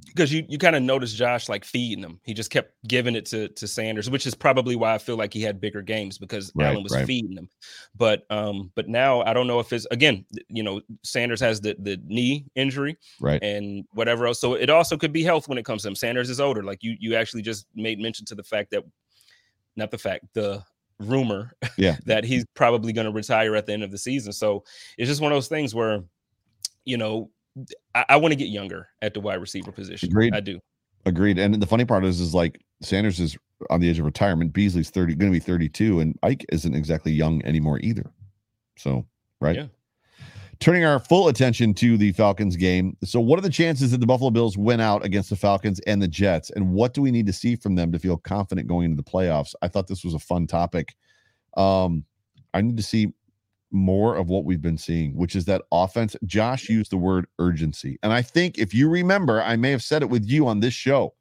[0.05, 2.19] because you you kind of noticed Josh like feeding him.
[2.23, 5.33] He just kept giving it to to Sanders, which is probably why I feel like
[5.33, 7.05] he had bigger games because Right, Allen was right.
[7.05, 7.49] feeding him.
[7.95, 11.75] But um, but now I don't know if it's again, you know, Sanders has the
[11.79, 13.41] the knee injury Right.
[13.41, 14.39] and whatever else.
[14.41, 15.95] So it also could be health when it comes to him.
[15.95, 16.63] Sanders is older.
[16.63, 18.83] Like you you actually just made mention to the fact that
[19.75, 20.63] not the fact, the
[20.99, 21.97] rumor Yeah.
[22.05, 24.31] that he's probably going to retire at the end of the season.
[24.33, 24.63] So
[24.97, 26.03] it's just one of those things where,
[26.85, 27.31] you know,
[27.95, 30.09] I, I want to get younger at the wide receiver position.
[30.09, 30.33] Agreed.
[30.33, 30.59] I do.
[31.05, 31.37] Agreed.
[31.37, 33.37] And the funny part is, is like Sanders is
[33.69, 34.53] on the edge of retirement.
[34.53, 38.09] Beasley's 30, going to be 32, and Ike isn't exactly young anymore either.
[38.77, 39.05] So,
[39.41, 39.55] right.
[39.55, 39.65] Yeah.
[40.59, 42.95] Turning our full attention to the Falcons game.
[43.03, 46.01] So, what are the chances that the Buffalo Bills win out against the Falcons and
[46.01, 46.51] the Jets?
[46.51, 49.09] And what do we need to see from them to feel confident going into the
[49.09, 49.55] playoffs?
[49.61, 50.95] I thought this was a fun topic.
[51.57, 52.05] Um,
[52.53, 53.13] I need to see
[53.73, 56.15] more of what we've been seeing, which is that offense.
[56.25, 57.97] Josh used the word urgency.
[58.03, 60.73] And I think if you remember, I may have said it with you on this
[60.73, 61.15] show,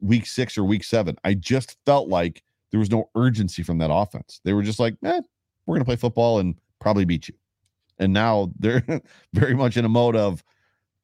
[0.00, 1.16] week six or week seven.
[1.24, 4.40] I just felt like there was no urgency from that offense.
[4.44, 5.20] They were just like, eh,
[5.66, 7.34] we're going to play football and probably beat you.
[7.98, 8.84] And now they're
[9.34, 10.44] very much in a mode of,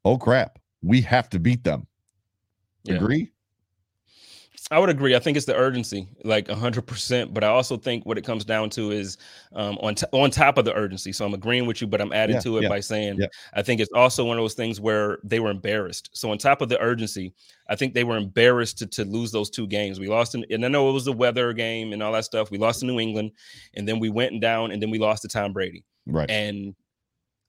[0.04, 1.86] oh crap, we have to beat them.
[2.84, 2.96] Yeah.
[2.96, 3.32] Agree?
[4.70, 5.14] I would agree.
[5.16, 7.34] I think it's the urgency, like hundred percent.
[7.34, 9.18] But I also think what it comes down to is
[9.54, 11.12] um, on t- on top of the urgency.
[11.12, 13.26] So I'm agreeing with you, but I'm adding Yeah, to it yeah, by saying yeah.
[13.54, 16.10] I think it's also one of those things where they were embarrassed.
[16.12, 17.34] So on top of the urgency,
[17.68, 19.98] I think they were embarrassed to, to lose those two games.
[19.98, 22.50] We lost, in, and I know it was the weather game and all that stuff.
[22.50, 23.32] We lost to New England,
[23.74, 25.84] and then we went down, and then we lost to Tom Brady.
[26.06, 26.30] Right.
[26.30, 26.74] And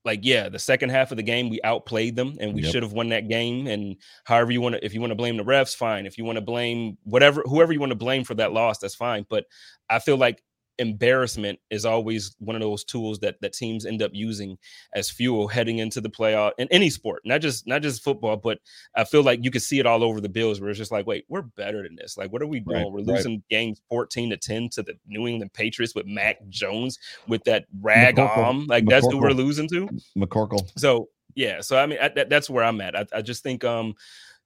[0.05, 2.71] like, yeah, the second half of the game, we outplayed them and we Yep.
[2.71, 3.67] should have won that game.
[3.67, 3.95] And
[4.25, 6.05] however you want to, if you want to blame the refs, fine.
[6.05, 8.95] If you want to blame whatever, whoever you want to blame for that loss, that's
[8.95, 9.25] fine.
[9.29, 9.45] But
[9.89, 10.43] I feel like
[10.79, 14.57] embarrassment is always one of those tools that that teams end up using
[14.95, 18.59] as fuel heading into the playoff in any sport, not just not just football, but
[18.95, 21.05] I feel like you could see it all over the Bills where it's just like,
[21.05, 22.17] wait, we're better than this.
[22.17, 22.83] Like, what are we doing?
[22.83, 23.17] Right, we're right.
[23.17, 26.97] losing games 14 to 10 to the New England Patriots with Mac Jones
[27.27, 28.37] with that rag McCorkle.
[28.37, 28.67] arm.
[28.67, 29.89] Like that's who we're losing to.
[30.17, 30.69] McCorkle.
[30.77, 32.95] So yeah, so I mean I, that, that's where I'm at.
[32.95, 33.95] I, I just think um,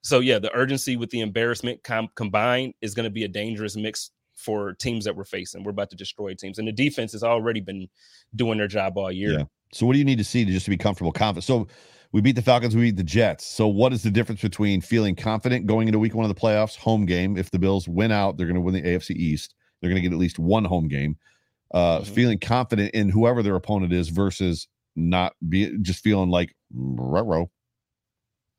[0.02, 3.76] so yeah, the urgency with the embarrassment com- combined is going to be a dangerous
[3.76, 5.64] mix for teams that we're facing.
[5.64, 7.88] We're about to destroy teams, and the defense has already been
[8.36, 9.40] doing their job all year.
[9.40, 9.44] Yeah.
[9.74, 11.44] So what do you need to see to just to be comfortable, confident?
[11.44, 11.68] So
[12.14, 13.46] we beat the Falcons, we beat the Jets.
[13.46, 16.78] So what is the difference between feeling confident going into week one of the playoffs,
[16.78, 17.38] home game?
[17.38, 19.56] If the Bills win out, they're going to win the AFC East.
[19.82, 21.18] They're going to get at least one home game.
[21.74, 22.08] Uh, Mhm.
[22.08, 27.50] Feeling confident in whoever their opponent is versus not be just feeling like row.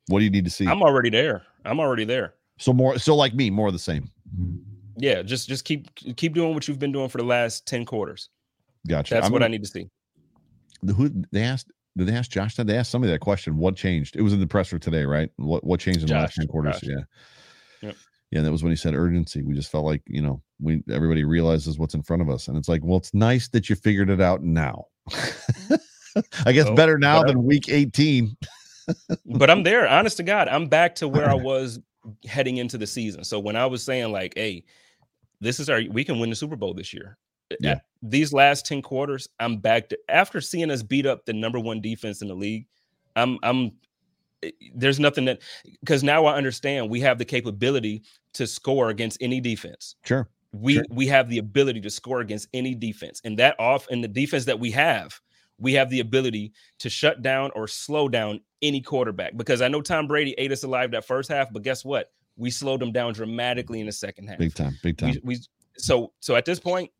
[0.08, 0.66] What do you need to see?
[0.66, 1.42] I'm already there.
[1.64, 2.34] I'm already there.
[2.58, 4.10] so more, so like me, more of the same.
[4.98, 8.28] Yeah, just just keep keep doing what you've been doing for the last ten quarters.
[8.86, 9.14] Gotcha.
[9.14, 9.88] That's I'm what I gonna- need to see.
[10.82, 12.66] the- who they asked did they ask Josh that?
[12.68, 13.56] They asked somebody that question.
[13.58, 14.14] What changed?
[14.16, 15.30] It was in the presser today, right?
[15.36, 16.80] What what changed in the last Josh, 10 quarters?
[16.80, 16.90] Josh.
[16.90, 17.02] Yeah.
[17.88, 17.96] Yep.
[18.30, 19.42] Yeah, that was when he said urgency.
[19.42, 22.46] We just felt like, you know, we everybody realizes what's in front of us.
[22.48, 24.84] And it's like, well, it's nice that you figured it out now.
[26.44, 28.36] I guess Well, better now I- than week 18.
[29.26, 29.86] but I'm there.
[29.88, 31.78] Honest to God, I'm back to where I was
[32.26, 33.24] heading into the season.
[33.24, 34.64] So when I was saying like, "Hey,
[35.40, 37.16] this is our we can win the Super Bowl this year.
[37.60, 37.80] Yeah.
[38.02, 41.80] These last 10 quarters, I'm back to after seeing us beat up the number one
[41.80, 42.66] defense in the league.
[43.16, 43.72] I'm I'm
[44.42, 45.40] eh, there's nothing that
[45.80, 48.02] because now I understand we have the capability
[48.34, 49.96] to score against any defense.
[50.04, 50.28] Sure.
[50.52, 50.84] We Sure.
[50.90, 54.44] we have the ability to score against any defense, and that off and the defense
[54.46, 55.18] that we have,
[55.58, 59.36] we have the ability to shut down or slow down any quarterback.
[59.36, 62.12] Because I know Tom Brady ate us alive that first half, but guess what?
[62.38, 64.38] We slowed them down dramatically in the second half.
[64.38, 64.78] Big time.
[64.82, 65.10] Big time.
[65.22, 65.38] We, we
[65.76, 66.90] so so at this point,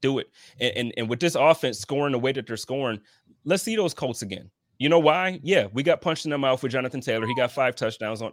[0.00, 0.30] do it.
[0.60, 3.00] And, and and with this offense scoring the way that they're scoring,
[3.44, 4.50] let's see those Colts again.
[4.78, 5.40] You know why?
[5.42, 7.26] Yeah, we got punched in the mouth with Jonathan Taylor.
[7.26, 8.32] He got five touchdowns on.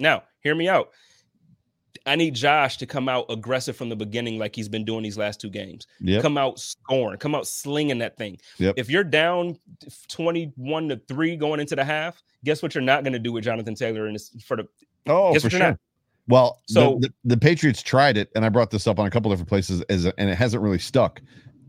[0.00, 0.90] Now, hear me out.
[2.06, 5.16] I need Josh to come out aggressive from the beginning, like he's been doing these
[5.16, 5.86] last two games.
[6.00, 6.22] Yep.
[6.22, 8.38] Come out scoring, come out slinging that thing.
[8.58, 8.74] Yep.
[8.76, 9.58] If you're down
[10.08, 13.44] 21 to 3 going into the half, guess what you're not going to do with
[13.44, 14.68] Jonathan Taylor and for the
[15.06, 15.58] Oh, Guess for sure.
[15.60, 15.78] not.
[16.28, 19.10] Well, So- the, the, the Patriots tried it, and I brought this up on a
[19.10, 21.20] couple different places, as a, and it hasn't really stuck.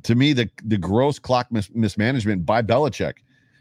[0.03, 3.15] To me, the the gross clock mis- mismanagement by Belichick.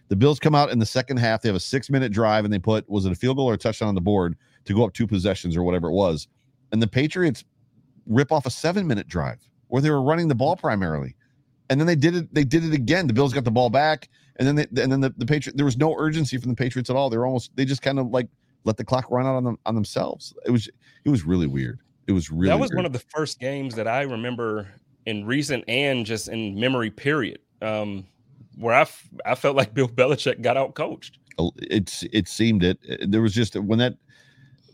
[0.08, 1.40] The Bills come out in the second half.
[1.40, 3.54] They have a six minute drive, and they put was it a field goal or
[3.54, 6.28] a touchdown on the board to go up two possessions or whatever it was.
[6.70, 7.44] And the Patriots
[8.06, 11.16] rip off a seven minute drive where they were running the ball primarily,
[11.70, 12.32] and then they did it.
[12.34, 13.06] They did it again.
[13.06, 15.56] The Bills got the ball back, and then they, and then the, the Patriot.
[15.56, 17.08] There was no urgency from the Patriots at all.
[17.08, 17.56] They were almost.
[17.56, 18.28] They just kind of like
[18.64, 20.34] let the clock run out on them on themselves.
[20.46, 20.68] It was
[21.04, 21.80] it was really weird.
[22.06, 22.78] It was really that was weird.
[22.78, 24.68] one of the first games that I remember
[25.06, 27.38] in recent and just in memory period.
[27.62, 28.06] Um,
[28.56, 31.18] where I, f- I felt like Bill Belichick got out coached.
[31.58, 32.78] it's it seemed it.
[33.10, 33.94] There was just when that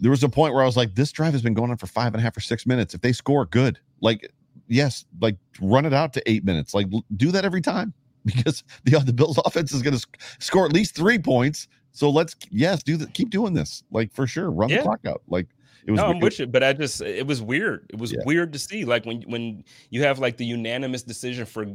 [0.00, 1.86] there was a point where I was like, this drive has been going on for
[1.86, 2.94] five and a half or six minutes.
[2.94, 3.78] If they score, good.
[4.00, 4.30] Like
[4.68, 6.74] yes, like run it out to eight minutes.
[6.74, 6.86] Like
[7.16, 7.92] do that every time
[8.24, 10.06] because the the Bills offense is going to
[10.38, 11.68] score at least three points.
[11.92, 13.12] So let's yes do that.
[13.14, 13.82] Keep doing this.
[13.90, 14.78] Like for sure, run Yeah.
[14.78, 15.22] the clock out.
[15.28, 15.46] Like
[15.86, 15.98] it was.
[15.98, 17.86] No, I'm with you, but I just it was weird.
[17.90, 18.18] It was Yeah.
[18.24, 21.66] weird to see like when when you have like the unanimous decision for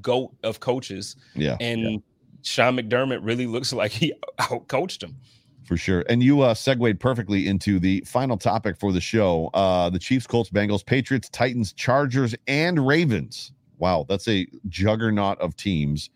[0.00, 1.56] goat of coaches, yeah.
[1.60, 2.02] and
[2.42, 5.16] Sean McDermott really looks like he out coached him.
[5.64, 6.04] for sure.
[6.08, 9.48] And you uh segued perfectly into the final topic for the show.
[9.54, 13.52] Uh the Chiefs, Colts, Bengals, Patriots, Titans, Chargers, and Ravens.
[13.78, 16.10] Wow, that's a juggernaut of teams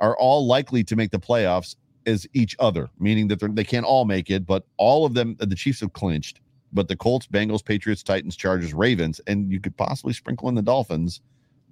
[0.00, 1.74] are all likely to make the playoffs
[2.06, 5.56] as each other, meaning that they're, can't all make it, but all of them the
[5.56, 6.40] Chiefs have clinched.
[6.72, 10.62] But the Colts, Bengals, Patriots, Titans, Chargers, Ravens, and you could possibly sprinkle in the
[10.62, 11.20] Dolphins,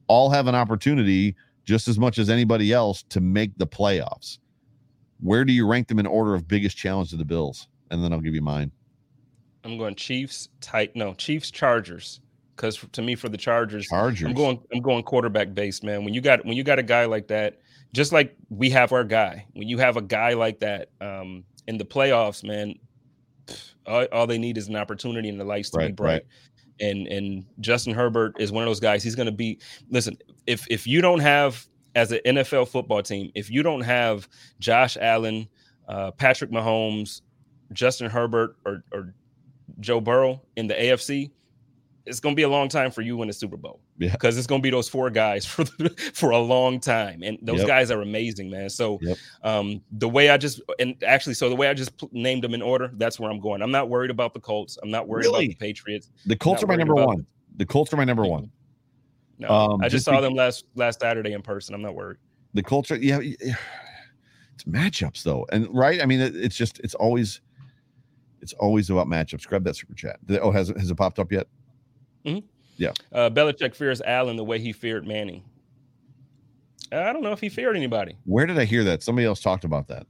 [0.07, 4.39] all have an opportunity just as much as anybody else to make the playoffs
[5.25, 7.67] where do you rank them in order of biggest challenge to the Bills?
[7.91, 8.71] And then I'll give you mine.
[9.65, 12.21] I'm going Chiefs, tight no Chiefs, Chargers,
[12.55, 14.29] because to me for the Chargers, Chargers.
[14.29, 16.05] I'm going I'm going quarterback based, man.
[16.05, 17.61] When you got when you got a guy like that,
[17.95, 21.79] just like we have our guy, when you have a guy like that um in
[21.79, 22.75] the playoffs, man,
[23.87, 26.13] all, all they need is an opportunity and the lights to be bright.
[26.13, 26.23] right.
[26.81, 29.03] And and Justin Herbert is one of those guys.
[29.03, 33.31] He's going to be listen, if if you don't have as an NFL football team,
[33.37, 34.29] if you don't have
[34.59, 35.49] Josh Allen,
[35.89, 37.21] uh, Patrick Mahomes,
[37.73, 39.15] Justin Herbert, or or
[39.79, 41.31] Joe Burrow in the AFC,
[42.07, 43.81] it's going to be a long time for you in the Super Bowl.
[43.99, 44.13] Yeah.
[44.13, 45.65] because it's going to be those four guys for
[46.13, 47.67] for a long time, and those Yep.
[47.69, 48.69] guys are amazing, man.
[48.71, 49.17] So, Yep.
[49.43, 52.63] um, the way I just and actually, so the way I just named them in
[52.63, 53.63] order, that's where I'm going.
[53.63, 54.79] I'm not worried about the Colts.
[54.83, 55.47] I'm not worried Really?
[55.47, 56.11] about the Patriots.
[56.27, 57.27] The Colts are my number one.
[57.57, 58.51] The Colts are my number one.
[59.39, 61.75] No, Um, I just just saw them last last Saturday in person.
[61.75, 62.19] I'm not worried.
[62.53, 63.21] The Colts are yeah.
[63.21, 63.55] yeah.
[64.55, 66.01] It's matchups though, and right.
[66.01, 67.41] I mean, it, it's just it's always
[68.41, 69.47] it's always about matchups.
[69.49, 70.21] Grab that super chat.
[70.41, 71.49] Oh, has has it popped up yet?
[73.13, 75.43] Uh, Belichick fears Allen the way he feared Manning.
[76.93, 78.17] I don't know if he feared anybody.
[78.25, 79.03] Where did I hear that?
[79.03, 80.07] Somebody else talked about that.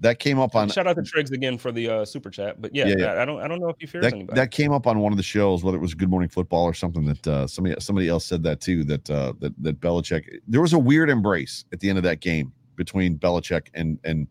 [0.00, 2.74] That came up on Shout out to Triggs again for the uh, super chat, but
[2.74, 3.06] yeah, Yeah, yeah.
[3.06, 4.38] I, I don't I don't know if he fears that, anybody.
[4.38, 6.74] that came up on one of the shows, whether it was Good Morning Football or
[6.74, 8.84] something that uh, somebody somebody else said that too.
[8.84, 12.20] That uh, that that Belichick there was a weird embrace at the end of that
[12.20, 14.28] game between Belichick and and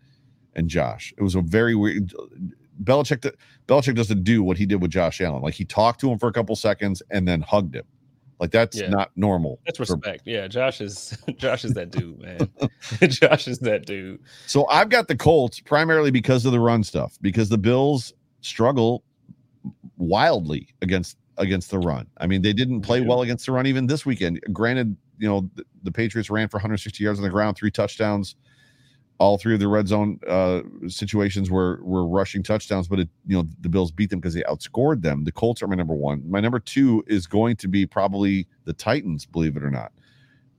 [0.56, 1.14] and Josh.
[1.18, 2.14] It was a very weird.
[2.84, 3.32] Belichick
[3.68, 5.42] Belichick doesn't do what he did with Josh Allen.
[5.42, 7.86] Like he talked to him for a couple seconds and then hugged him.
[8.40, 8.90] Like that's Yeah.
[8.90, 9.60] not normal.
[9.66, 10.24] That's for- respect.
[10.26, 12.50] Yeah, Josh is Josh is that dude, man.
[13.10, 14.20] Josh is that dude.
[14.46, 19.04] So I've got the Colts primarily because of the run stuff, because the Bills struggle
[19.98, 22.08] wildly against against the run.
[22.18, 24.40] I mean, they didn't play well against the run even this weekend.
[24.54, 28.36] Granted, you know, the, the Patriots ran for 160 yards on the ground, three touchdowns.
[29.18, 33.38] All three of the red zone uh, situations were were rushing touchdowns, but it, you
[33.38, 35.24] know the Bills beat them because they outscored them.
[35.24, 36.30] The Colts are my number one.
[36.30, 39.26] My number two is going to be probably the Titans.
[39.26, 39.94] Believe it or not,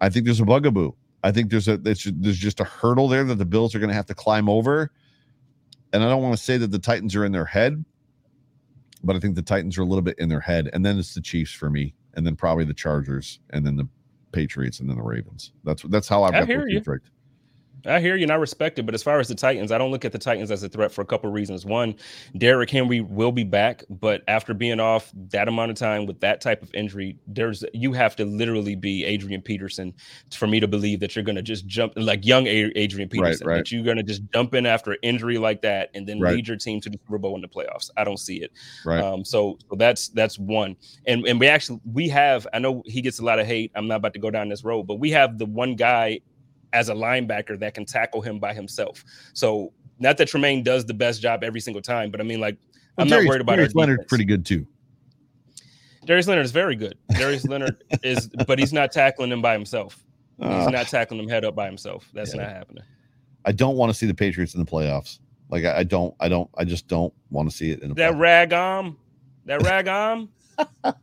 [0.00, 0.92] I think there's a bugaboo.
[1.22, 3.90] I think there's a there's, there's just a hurdle there that the Bills are going
[3.90, 4.90] to have to climb over.
[5.92, 7.84] And I don't want to say that the Titans are in their head,
[9.04, 11.14] but I think the Titans are a little bit in their head, and then it's
[11.14, 13.88] the Chiefs for me, and then probably the Chargers, and then the
[14.32, 15.52] Patriots, and then the Ravens.
[15.64, 16.82] That's that's how I've I got the you.
[16.84, 17.10] Ranked.
[17.84, 19.90] I hear you and I respect it, but as far as the Titans, I don't
[19.90, 21.64] look at the Titans as a threat for a couple of reasons.
[21.64, 21.94] One,
[22.36, 26.40] Derrick Henry will be back, but after being off that amount of time with that
[26.40, 29.94] type of injury, there's you have to literally be Adrian Peterson
[30.32, 33.56] for me to believe that you're going to just jump like young Adrian Peterson, right.
[33.58, 36.34] that you're going to just jump in after an injury like that and then Right.
[36.34, 37.90] lead your team to the Super Bowl in the playoffs.
[37.96, 38.52] I don't see it.
[38.84, 39.02] Right.
[39.02, 40.76] Um, so, so that's that's one.
[41.06, 42.46] And and we actually we have.
[42.52, 43.70] I know he gets a lot of hate.
[43.74, 46.20] I'm not about to go down this road, but we have the one guy
[46.76, 49.02] as a linebacker that can tackle him by himself.
[49.32, 52.56] So, not that Tremaine does the best job every single time, but I mean, like,
[52.96, 53.56] Well, I'm Darius- not worried about it.
[53.56, 54.66] Darius our Leonard's pretty good too.
[56.04, 56.96] Darius Leonard is very good.
[57.18, 59.98] Darius Leonard is, but he's not tackling him by himself.
[60.38, 62.08] He's Uh, not tackling him head up by himself.
[62.12, 62.42] That's Yeah.
[62.42, 62.84] not happening.
[63.46, 65.18] I don't want to see the Patriots in the playoffs.
[65.48, 67.94] Like I, I don't, I don't, I just don't want to see it in the.
[67.94, 68.20] That playoffs.
[68.20, 68.96] rag arm,
[69.46, 70.28] that rag arm.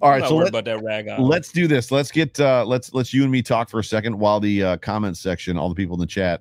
[0.00, 1.22] All right, so let, about that rag arm.
[1.22, 1.90] let's do this.
[1.90, 4.76] Let's get uh let's let's you and me talk for a second while the uh
[4.78, 6.40] comment section, all the people in the chat,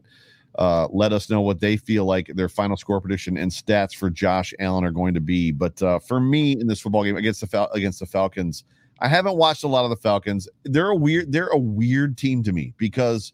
[0.60, 4.10] uh let us know what they feel like their final score prediction and stats for
[4.10, 5.52] Josh Allen are going to be.
[5.52, 8.64] But uh for me in this football game against the Fal- against the Falcons,
[9.00, 10.48] I haven't watched a lot of the Falcons.
[10.64, 13.34] They're a weird they're a weird team to me because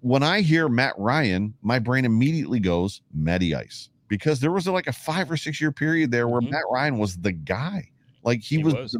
[0.00, 4.72] when I hear Matt Ryan, my brain immediately goes Matty Ice because there was a,
[4.72, 6.50] like a five or six year period there where Mhm.
[6.50, 7.90] Matt Ryan was the guy.
[8.28, 8.96] Like he, He was, was.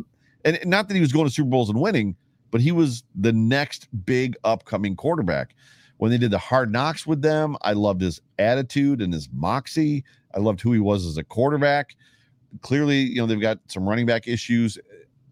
[0.47, 2.17] and not that he was going to Super Bowls and winning,
[2.51, 5.55] but he was the next big upcoming quarterback.
[5.99, 10.03] When they did the hard knocks with them, I loved his attitude and his moxie.
[10.35, 11.95] I loved who he was as a quarterback.
[12.63, 14.79] Clearly, you know, they've got some running back issues.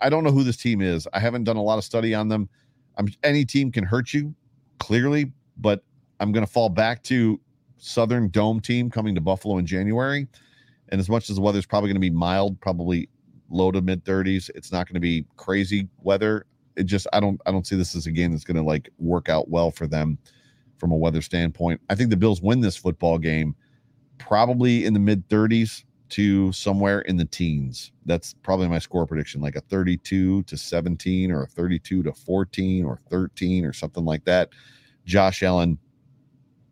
[0.02, 1.08] I don't know who this team is.
[1.14, 2.50] I haven't done a lot of study on them.
[2.98, 4.34] I'm any team can hurt you,
[4.78, 5.82] clearly, but
[6.20, 7.40] I'm going to fall back to
[7.78, 10.26] Southern Dome team coming to Buffalo in January.
[10.90, 13.08] And as much as the weather's probably going to be mild, probably
[13.50, 16.46] low to mid 30s, it's not going to be crazy weather.
[16.76, 18.90] It just I don't I don't see this as a game that's going to like
[18.98, 20.18] work out well for them
[20.78, 21.80] from a weather standpoint.
[21.88, 23.54] I think the Bills win this football game
[24.18, 27.92] probably in the mid 30s to somewhere in the teens.
[28.04, 32.84] That's probably my score prediction, like a 32 to 17 or a 32 to 14
[32.84, 34.50] or 13 or something like that.
[35.04, 35.78] Josh Allen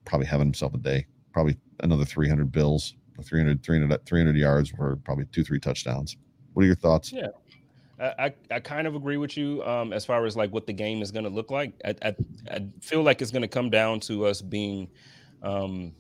[0.05, 5.25] probably having himself a day, probably another 300 bills, 300, 300, 300 yards for probably
[5.27, 6.17] two, three touchdowns.
[6.55, 7.13] What are your thoughts?
[7.13, 7.29] Yeah.
[8.01, 11.01] I, I, kind of agree with you um, as far as like what the game
[11.01, 11.75] is going to look like.
[11.85, 12.17] I, I,
[12.51, 14.89] I feel like it's going to come down to us being,
[15.43, 15.93] um,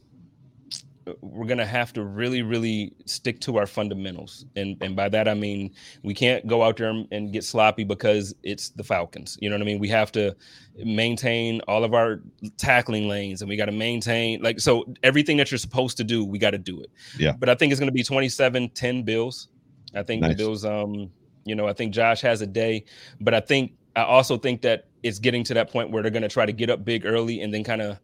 [1.20, 4.46] we're going to have to really, really stick to our fundamentals.
[4.57, 7.84] And, and by that, I mean, we can't go out there and- and get sloppy
[7.84, 9.38] because it's the Falcons.
[9.40, 9.78] You know what I mean?
[9.78, 10.34] We have to
[10.78, 12.22] maintain all of our
[12.57, 16.24] tackling lanes and we got to maintain like, so everything that you're supposed to do,
[16.24, 16.90] we got to do it.
[17.18, 17.32] Yeah.
[17.38, 19.48] But I think it's going to be 27 10 Bills.
[19.95, 20.32] I think Nice.
[20.32, 21.11] the Bills, um,
[21.45, 22.84] you know, I think Josh has a day,
[23.20, 26.22] but I think I also think that it's getting to that point where they're going
[26.22, 27.99] to try to get up big early and then kind of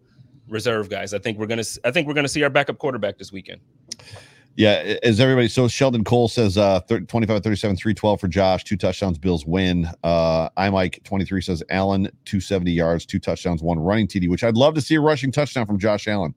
[0.49, 1.15] reserve guys.
[1.15, 3.33] I think we're going to, I think we're going to see our backup quarterback this
[3.33, 3.61] weekend.
[4.57, 8.77] Yeah, as everybody, so Sheldon Cole says uh 30, 25 37, 312 for Josh, two
[8.77, 9.89] touchdowns, Bills win.
[10.03, 14.57] Uh I Mike 23 says Allen, 270 yards, two touchdowns, one running TD, which I'd
[14.57, 16.35] love to see a rushing touchdown from Josh Allen.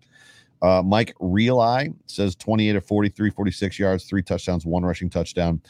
[0.63, 5.61] Uh Mike Real Eye says 28 of 43, 46 yards, three touchdowns, one rushing touchdown.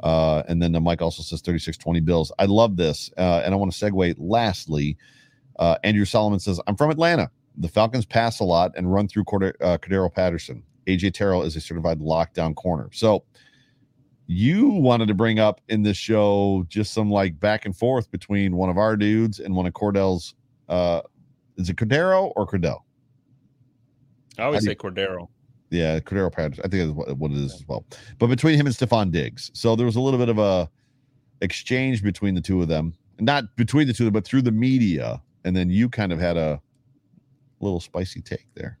[0.00, 2.32] Uh, and then the Mike also says 36 20 Bills.
[2.38, 3.10] I love this.
[3.16, 4.96] Uh, and I want to segue lastly.
[5.58, 7.30] Uh, Andrew Solomon says, I'm from Atlanta.
[7.56, 10.62] The Falcons pass a lot and run through Corder, uh, Cordero Patterson.
[10.86, 12.88] AJ Terrell is a certified lockdown corner.
[12.92, 13.24] So
[14.26, 18.56] you wanted to bring up in this show just some like back and forth between
[18.56, 20.34] one of our dudes and one of Cordell's.
[20.68, 21.00] Uh,
[21.56, 22.80] is it Cordero or Cordell?
[24.38, 25.28] I always say Cordero.
[25.70, 26.62] Yeah, Cordero Patterson.
[26.64, 27.84] I think that's what, what it is as well.
[28.18, 30.70] But between him and Stefon Diggs, so there was a little bit of a
[31.40, 35.54] exchange between the two of them, not between the two, but through the media, and
[35.54, 36.60] then you kind of had a
[37.60, 38.78] little spicy take there.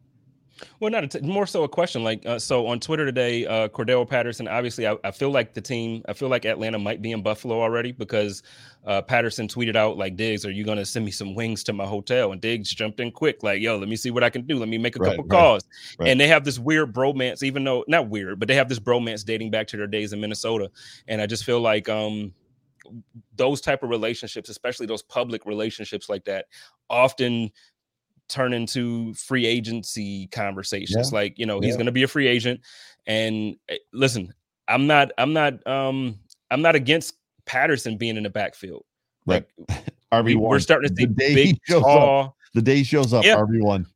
[0.80, 2.04] Well, not t- more so a question.
[2.04, 4.48] Like, uh, so on Twitter today, uh, Cordell Patterson.
[4.48, 6.02] Obviously, I, I feel like the team.
[6.08, 8.42] I feel like Atlanta might be in Buffalo already because
[8.84, 11.72] uh, Patterson tweeted out like, "Diggs, are you going to send me some wings to
[11.72, 14.46] my hotel?" And Diggs jumped in quick, like, "Yo, let me see what I can
[14.46, 14.56] do.
[14.58, 15.62] Let me make a Right, couple right, calls."
[15.98, 16.08] right.
[16.08, 19.24] And they have this weird bromance, even though not weird, but they have this bromance
[19.24, 20.70] dating back to their days in Minnesota.
[21.06, 22.34] And I just feel like um,
[23.36, 26.46] those type of relationships, especially those public relationships like that,
[26.90, 27.50] often
[28.28, 31.12] turn into free agency conversations.
[31.12, 31.76] Like, you know, he's Yeah.
[31.76, 32.60] going to be a free agent.
[33.06, 34.32] And eh, listen,
[34.68, 36.18] I'm not, I'm not, um,
[36.50, 37.14] I'm not against
[37.46, 38.84] Patterson being in the backfield.
[39.26, 39.44] Right.
[39.68, 40.50] Like, RB one.
[40.50, 41.86] we're starting to see big, shows up.
[41.86, 43.36] tall, The day he shows up, Yeah.
[43.36, 43.86] RB one.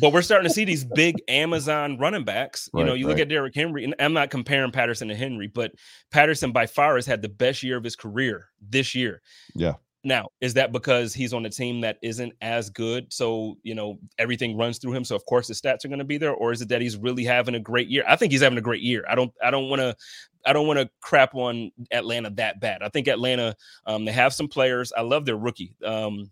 [0.00, 2.68] but we're starting to see these big Amazon running backs.
[2.74, 5.46] You know, Right, you look at Derrick Henry, and I'm not comparing Patterson to Henry,
[5.48, 5.72] but
[6.10, 9.22] Patterson by far has had the best year of his career this year.
[9.54, 9.74] Yeah.
[10.04, 13.12] Now, is that because he's on a team that isn't as good?
[13.12, 15.04] So, you know, everything runs through him.
[15.04, 16.96] So of course the stats are going to be there, or is it that he's
[16.96, 18.04] really having a great year?
[18.08, 19.04] I think he's having a great year.
[19.08, 19.96] I don't I don't want to
[20.44, 22.82] I don't want to crap on Atlanta that bad.
[22.82, 23.54] I think Atlanta,
[23.86, 24.92] um, they have some players.
[24.96, 25.76] I love their rookie.
[25.84, 26.30] Um,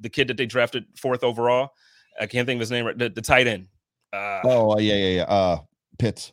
[0.00, 1.70] the kid that they drafted fourth overall.
[2.20, 2.98] I can't think of his name right.
[2.98, 3.68] The, the tight end.
[4.12, 5.22] Uh, Oh yeah, yeah, yeah.
[5.22, 5.58] Uh,
[5.98, 6.32] Pitts.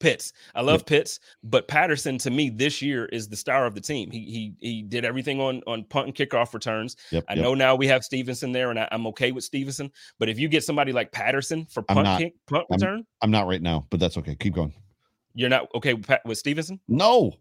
[0.00, 0.32] Pitts.
[0.54, 4.10] I love Pitts, but Patterson to me this year is the star of the team.
[4.10, 6.96] He he he did everything on on punt and kickoff returns.
[7.10, 7.24] Yep.
[7.28, 7.42] I yep.
[7.42, 9.90] know now we have Stevenson there, and I, I'm okay with Stevenson.
[10.18, 12.18] But if you get somebody like Patterson for punt not.
[12.20, 14.34] kick punt I'm- return, I'm not right now, but that's okay.
[14.36, 14.72] Keep going.
[15.34, 16.80] you're not okay with, Pat, with Stevenson.
[16.88, 17.32] No.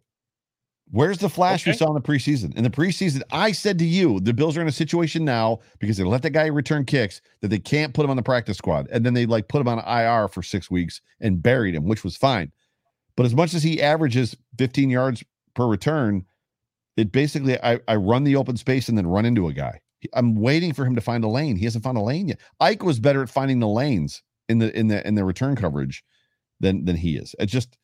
[0.89, 2.55] Where's the flash we saw in the preseason?
[2.55, 5.97] In the preseason, I said to you, the Bills are in a situation now because
[5.97, 8.87] they let that guy return kicks that they can't put him on the practice squad.
[8.89, 12.05] And then they like put him on IR for six weeks and buried him, which
[12.05, 12.53] was fine.
[13.17, 15.23] But as much as he averages 15 yards
[15.55, 16.25] per return,
[16.95, 19.81] it basically I, I run the open space and then run into a guy.
[20.13, 21.57] I'm waiting for him to find a lane.
[21.57, 22.39] He hasn't found a lane yet.
[22.59, 26.03] Ike was better at finding the lanes in the in the in the return coverage
[26.59, 27.35] than than he is.
[27.39, 27.77] It just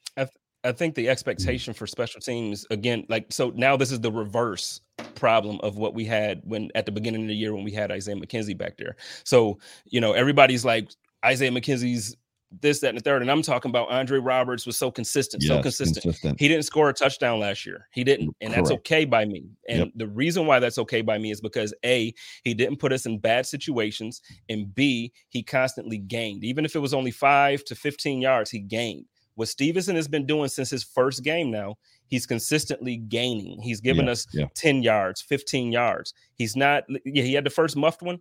[0.63, 1.09] I think the mm.
[1.09, 4.81] expectation for special teams again, like so now this is the reverse
[5.15, 7.91] problem of what we had when at the beginning of the year when we had
[7.91, 8.95] Isaiah McKenzie back there.
[9.23, 10.89] So, you know, everybody's like
[11.25, 12.15] Isaiah McKenzie's
[12.61, 13.21] this, that, and the third.
[13.21, 16.03] And I'm talking about Andre Roberts was so consistent, so consistent.
[16.03, 16.39] consistent.
[16.39, 17.87] He didn't score a touchdown last year.
[17.91, 18.29] He didn't.
[18.29, 19.45] Mm, and that's okay by me.
[19.67, 19.89] And Yep.
[19.95, 23.19] the reason why that's okay by me is because A, he didn't put us in
[23.19, 24.21] bad situations.
[24.49, 26.43] And B, he constantly gained.
[26.43, 29.05] Even if it was only five to 15 yards, he gained.
[29.35, 31.75] What Stevenson has been doing since his first game now,
[32.07, 33.61] he's consistently gaining.
[33.61, 34.45] He's given Yeah, us yeah.
[34.53, 36.13] 10 yards, 15 yards.
[36.35, 38.19] He's not, yeah, he had the first muffed one.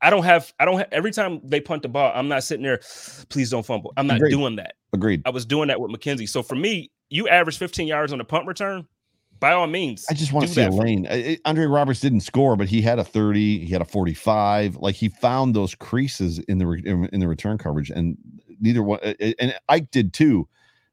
[0.00, 2.62] I don't have, I don't have, every time they punt the ball, I'm not sitting
[2.62, 2.80] there,
[3.28, 3.92] please don't fumble.
[3.96, 4.30] I'm not Agreed.
[4.30, 4.74] doing that.
[4.92, 5.22] Agreed.
[5.26, 6.28] I was doing that with McKenzie.
[6.28, 8.86] So for me, you average 15 yards on a punt return,
[9.40, 10.06] by all means.
[10.08, 11.38] I just want to see a lane.
[11.44, 14.76] Andre Roberts didn't score, but he had a 30, he had a 45.
[14.76, 18.16] Like he found those creases in the re- in the return coverage, and
[18.62, 19.00] neither one.
[19.40, 20.48] And Ike did too.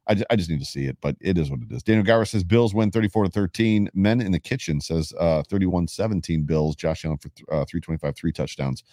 [0.09, 1.83] I, I just need to see it, but it is what it is.
[1.83, 3.89] Daniel Gower says Bills win 34 to 13.
[3.93, 6.75] Men in the kitchen says uh 31 17 Bills.
[6.75, 8.83] Josh Allen for th- uh, 325, three touchdowns.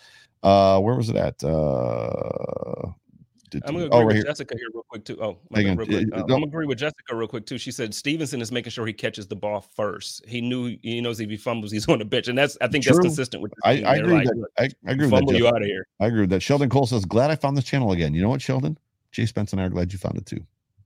[0.43, 1.43] Uh, where was it at?
[1.45, 2.93] Uh,
[3.55, 4.25] I'm gonna oh, agree right with here.
[4.25, 5.19] Jessica here real quick too.
[5.21, 6.09] Oh, my bad, real quick.
[6.13, 7.59] Uh, I'm gonna agree with Jessica real quick too.
[7.59, 10.27] She said Stevenson is making sure he catches the ball first.
[10.27, 12.85] He knew he knows if he fumbles, he's on the bench, and that's I think
[12.85, 13.53] that's consistent with.
[13.65, 13.83] I.
[13.83, 14.15] I agree.
[14.15, 14.47] like, that.
[14.59, 15.39] I, I agree with that.
[15.39, 15.87] you out of here.
[16.01, 16.41] I agree with that.
[16.41, 18.79] Sheldon Cole says, "Glad I found this channel again." You know what, Sheldon?
[19.13, 20.45] Jay Spence and I are glad you found it too.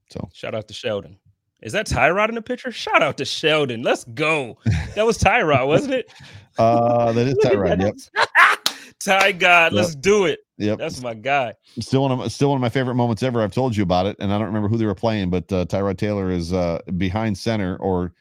[0.09, 1.17] So Shout out to Sheldon.
[1.61, 2.71] Is that Tyrod in the picture?
[2.71, 3.83] Shout out to Sheldon.
[3.83, 4.57] Let's go.
[4.95, 6.11] That was Tyrod, wasn't it?
[6.57, 7.81] uh that is Tyrod.
[7.81, 8.77] Yep.
[8.99, 10.39] Ty God, let's do it.
[10.61, 10.77] Yep.
[10.77, 11.55] That's my guy.
[11.79, 13.41] still one of still one of my favorite moments ever.
[13.41, 15.65] I've told you about it, and I don't remember who they were playing, but uh,
[15.65, 18.13] Tyrod Taylor is uh, behind center, or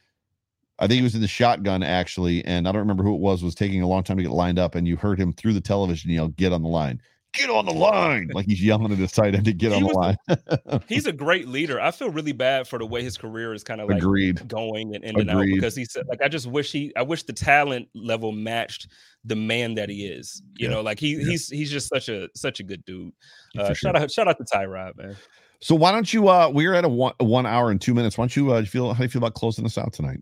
[0.78, 3.45] I think he was in the shotgun actually, and I don't remember who it was.
[3.45, 5.61] Was taking a long time to get lined up, and you heard him through the
[5.61, 7.03] television yell, "Get on the line!
[7.33, 9.83] Get on the line!" Like he's yelling at his tight end to get He on
[9.85, 10.81] the line.
[10.89, 11.81] He's a great leader.
[11.81, 14.47] I feel really bad for the way his career is kind of like Agreed.
[14.49, 15.55] going and in and out Agreed.
[15.55, 18.89] because he said like I just wish he I wish the talent level matched
[19.24, 20.43] the man that he is.
[20.57, 20.74] You Yeah.
[20.74, 21.24] know, like he Yeah.
[21.31, 23.12] he's he's just such a such a good dude.
[23.57, 23.74] Uh, sure.
[23.76, 25.16] shout out shout out to Tyrod, man.
[25.61, 26.28] So why don't you?
[26.28, 28.18] uh We're at a one, one hour and two minutes.
[28.18, 28.93] Why don't you uh, feel?
[28.93, 30.20] How do you feel about closing us out tonight?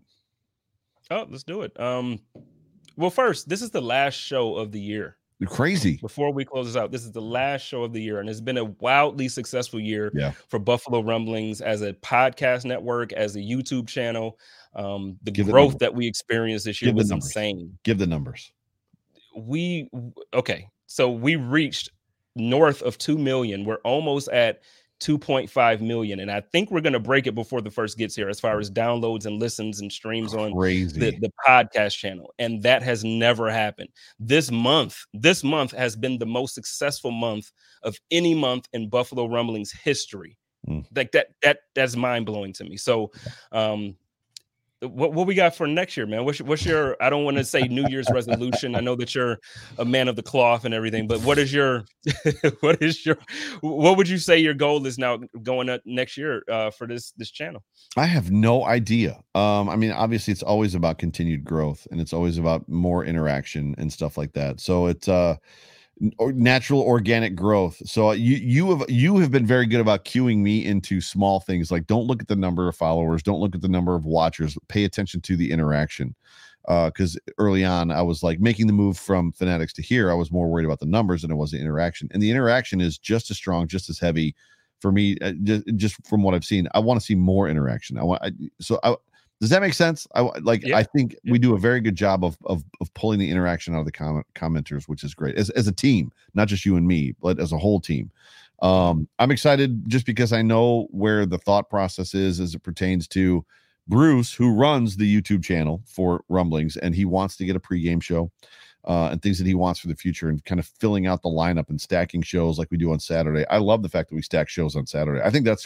[1.09, 1.77] Oh, let's do it.
[1.79, 2.19] Um
[2.97, 5.15] well first, this is the last show of the year.
[5.39, 5.97] You're crazy.
[6.01, 8.41] Before we close this out, this is the last show of the year, and it's
[8.41, 10.31] been a wildly successful year Yeah.
[10.49, 14.37] for Buffalo Rumblings as a podcast network, as a YouTube channel.
[14.75, 15.79] Um, the Give growth numbers.
[15.79, 17.77] that we experienced this year Give the was insane.
[17.83, 18.51] Give the numbers.
[19.35, 19.89] we
[20.33, 21.89] okay so we reached
[22.35, 24.61] north of 2 million we're almost at
[24.99, 28.29] 2.5 million and i think we're going to break it before the first gets here
[28.29, 32.81] as far as downloads and listens and streams on the, the podcast channel and that
[32.81, 33.89] has never happened.
[34.19, 37.51] This month this month has been the most successful month
[37.83, 40.37] of any month in buffalo rumblings history.
[40.67, 40.85] Mm.
[40.93, 42.75] like that that that's mind-blowing to me.
[42.75, 43.11] So
[43.53, 43.95] um
[44.81, 46.23] what, what we got for next year, man?
[46.23, 48.75] What's your, what's your I don't want to say New Year's resolution.
[48.75, 49.39] I know that you're
[49.77, 51.85] a man of the cloth and everything, but what is your
[52.61, 53.17] what is your
[53.61, 57.11] what would you say your goal is now going up next year uh, for this
[57.17, 57.63] this channel?
[57.97, 59.21] I have no idea.
[59.35, 63.75] Um, I mean, obviously, it's always about continued growth, and it's always about more interaction
[63.77, 64.61] and stuff like that.
[64.61, 65.35] So it's uh,
[65.99, 67.81] natural organic growth.
[67.85, 71.71] So you you have you have been very good about cueing me into small things
[71.71, 74.57] like don't look at the number of followers, don't look at the number of watchers,
[74.69, 76.15] pay attention to the interaction.
[76.67, 80.09] because uh, early on I was like making the move from Fanatics to here.
[80.09, 82.79] I was more worried about the numbers than it was the interaction, and the interaction
[82.79, 84.35] is just as strong, just as heavy
[84.79, 85.17] for me.
[85.21, 87.97] Uh, just, just from what I've seen, I want to see more interaction.
[87.97, 88.31] I want I,
[88.61, 88.79] so.
[88.83, 88.95] I,
[89.39, 90.05] does that make sense?
[90.15, 90.63] I like.
[90.65, 90.77] Yeah.
[90.77, 91.31] I think yeah.
[91.31, 93.91] we do a very good job of, of of pulling the interaction out of the
[93.91, 97.39] comment commenters, which is great as as a team, not just you and me, but
[97.39, 98.11] as a whole team.
[98.61, 103.07] Um, I'm excited just because I know where the thought process is as it pertains
[103.09, 103.45] to
[103.87, 108.03] Bruce, who runs the YouTube channel for Rumblings, and he wants to get a pregame
[108.03, 108.29] show
[108.85, 111.29] uh, and things that he wants for the future, and kind of filling out the
[111.29, 113.45] lineup and stacking shows like we do on Saturday.
[113.49, 115.21] I love the fact that we stack shows on Saturday.
[115.23, 115.65] I think that's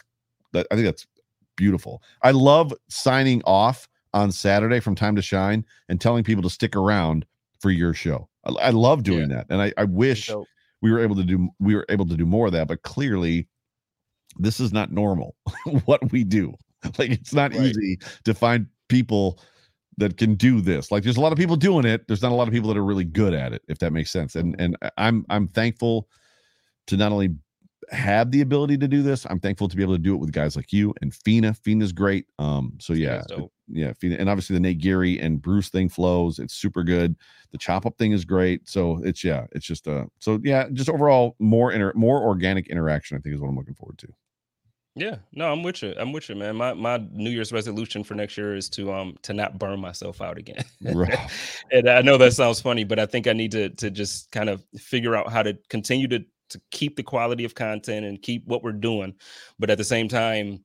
[0.52, 0.68] that.
[0.70, 1.08] I think that's
[1.56, 2.02] beautiful.
[2.22, 6.76] I love signing off on Saturday from Time to Shine and telling people to stick
[6.76, 7.26] around
[7.60, 8.30] for your show.
[8.46, 9.38] I, I love doing yeah.
[9.38, 10.46] that, and I, I wish so,
[10.82, 12.68] we were able to do we were able to do more of that.
[12.68, 13.48] But clearly,
[14.38, 15.36] this is not normal.
[15.86, 16.54] what we do.
[16.98, 17.62] like it's not right.
[17.62, 19.40] easy to find people
[19.98, 20.92] that can do this.
[20.92, 22.08] Like there's a lot of people doing it.
[22.08, 24.12] There's not a lot of people that are really good at it, if that makes
[24.12, 24.36] sense.
[24.36, 26.08] And and uh, I'm I'm thankful
[26.88, 27.36] to not only
[27.92, 30.32] have the ability to do this, I'm thankful to be able to do it with
[30.32, 31.54] guys like you and Fina.
[31.54, 32.26] Fina's great.
[32.40, 33.24] Um, so yeah,
[33.68, 36.40] yeah, Fina, and obviously the Nate Geary and Bruce thing flows.
[36.40, 37.16] It's super good.
[37.52, 38.68] The chop up thing is great.
[38.68, 43.18] So it's yeah, it's just uh so yeah, just overall more inter more organic interaction,
[43.18, 44.08] I think is what I'm looking forward to.
[44.96, 45.96] Yeah, no, I'm with you.
[45.98, 46.56] I'm with you, man.
[46.56, 50.22] My my New Year's resolution for next year is to um to not burn myself
[50.22, 50.64] out again.
[50.82, 51.18] Right.
[51.72, 54.50] and I know that sounds funny, but I think I need to to just kind
[54.50, 56.24] of figure out how to continue to
[56.54, 59.14] to keep the quality of content and keep what we're doing,
[59.60, 60.64] but at the same time,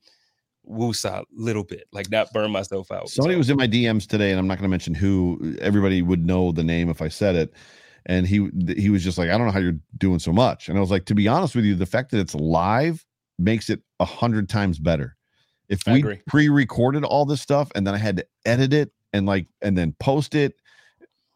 [0.69, 3.09] woosah a little bit, like not burn myself out.
[3.09, 3.39] Somebody so.
[3.39, 5.57] was in my DMs today, and I'm not going to mention who.
[5.61, 7.53] Everybody would know the name if I said it.
[8.07, 10.69] And he he was just like, I don't know how you're doing so much.
[10.69, 13.05] And I was like, to be honest with you, the fact that it's live
[13.39, 15.17] makes it a hundred times better.
[15.69, 19.47] If we pre-recorded all this stuff and then I had to edit it and like
[19.61, 20.55] and then post it,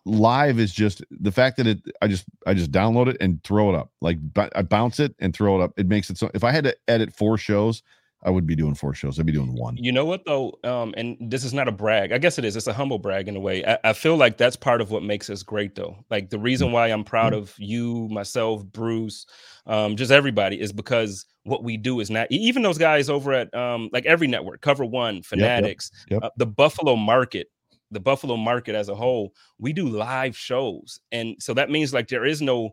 [0.04, 3.72] live is just the fact that it I just I just download it and throw
[3.72, 3.90] it up.
[4.00, 4.18] Like
[4.54, 5.72] I bounce it and throw it up.
[5.76, 7.82] It makes it so if I had to edit four shows,
[8.24, 9.18] I would be doing four shows.
[9.18, 9.76] I'd be doing one.
[9.76, 10.58] You know what though?
[10.64, 12.12] Um, and this is not a brag.
[12.12, 12.54] I guess it is.
[12.56, 13.64] It's a humble brag in a way.
[13.64, 15.96] I, I feel like that's part of what makes us great though.
[16.10, 17.42] Like the reason why I'm proud mm-hmm.
[17.42, 19.26] of you, myself, Bruce,
[19.66, 23.52] um, just everybody is because what we do is not even those guys over at
[23.54, 26.22] um, like every network, Cover One, Fanatics, yep, yep, yep.
[26.22, 27.48] Uh, the Buffalo market,
[27.92, 32.08] the Buffalo market as a whole, we do live shows, and so that means like
[32.08, 32.72] there is no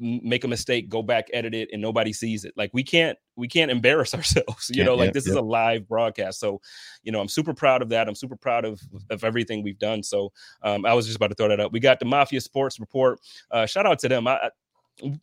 [0.00, 2.54] make a mistake, go back, edit it, and nobody sees it.
[2.56, 4.70] Like we can't we can't embarrass ourselves.
[4.70, 5.32] You yeah, know, like yeah, this yeah.
[5.32, 6.40] is a live broadcast.
[6.40, 6.60] So,
[7.02, 8.08] you know, I'm super proud of that.
[8.08, 10.02] I'm super proud of of everything we've done.
[10.02, 11.72] So, um, I was just about to throw that up.
[11.72, 13.20] We got the Mafia Sports Report.
[13.50, 14.26] Uh, shout out to them.
[14.26, 14.50] I,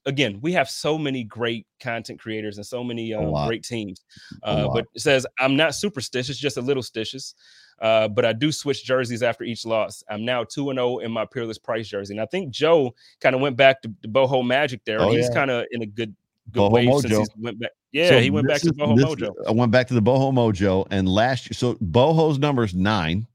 [0.06, 4.04] again, we have so many great content creators and so many um, great teams.
[4.44, 7.34] Uh, but it says, I'm not superstitious, just a little stitious.
[7.80, 10.04] Uh, but I do switch jerseys after each loss.
[10.10, 12.16] I'm now 2 and 0 in my Peerless Price jersey.
[12.16, 15.02] And I think Joe kind of went back to the Boho Magic there.
[15.02, 15.36] Oh, he's yeah.
[15.36, 16.16] kind of in a good
[16.52, 17.02] good Boho way Mojo.
[17.10, 17.72] since he went back.
[17.92, 19.32] Yeah, so he went back to Boho Mojo.
[19.48, 20.88] I went back to the Boho Mojo.
[20.92, 23.28] And last year, so Boho's number is nine,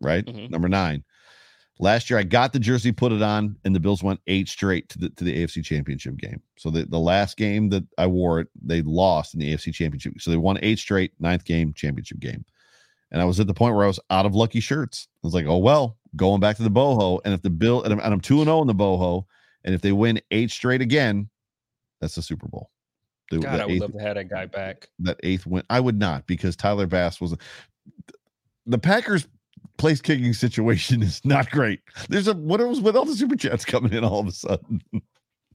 [0.00, 0.24] right?
[0.24, 0.50] Mm-hmm.
[0.50, 1.04] Number nine.
[1.80, 4.88] Last year, I got the jersey, put it on, and the Bills went eight straight
[4.90, 6.40] to the to the AFC Championship game.
[6.56, 10.20] So the, the last game that I wore it, they lost in the AFC Championship.
[10.20, 12.44] So they won eight straight, ninth game, championship game.
[13.14, 15.06] And I was at the point where I was out of lucky shirts.
[15.22, 17.20] I was like, oh well, going back to the boho.
[17.24, 19.24] And if the bill and I'm, and I'm two and zero oh in the boho,
[19.62, 21.30] and if they win eight straight again,
[22.00, 22.70] that's the Super Bowl.
[23.30, 24.88] The, God, I would eighth, love to have that guy back.
[24.98, 27.36] That eighth win, I would not because Tyler Bass was
[28.66, 29.28] the Packers
[29.78, 31.82] place kicking situation is not great.
[32.08, 34.82] There's a what was with all the super chats coming in all of a sudden.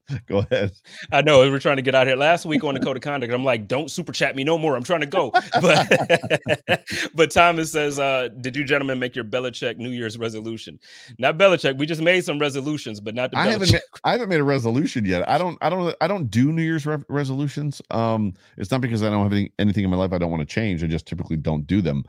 [0.28, 0.72] go ahead.
[1.12, 2.16] I know we're trying to get out here.
[2.16, 4.76] Last week on the code of conduct, I'm like, don't super chat me no more.
[4.76, 5.32] I'm trying to go.
[5.62, 6.40] But
[7.16, 10.80] but Thomas says, uh, did you gentlemen make your Belichick New Year's resolution?
[11.18, 11.78] Not Belichick.
[11.78, 15.06] We just made some resolutions, but not the I haven't I haven't made a resolution
[15.06, 15.28] yet.
[15.28, 17.82] I don't I don't I don't do New Year's re- resolutions.
[17.92, 20.42] Um, it's not because I don't have any, anything in my life I don't want
[20.42, 20.84] to change.
[20.84, 22.06] I just typically don't do them.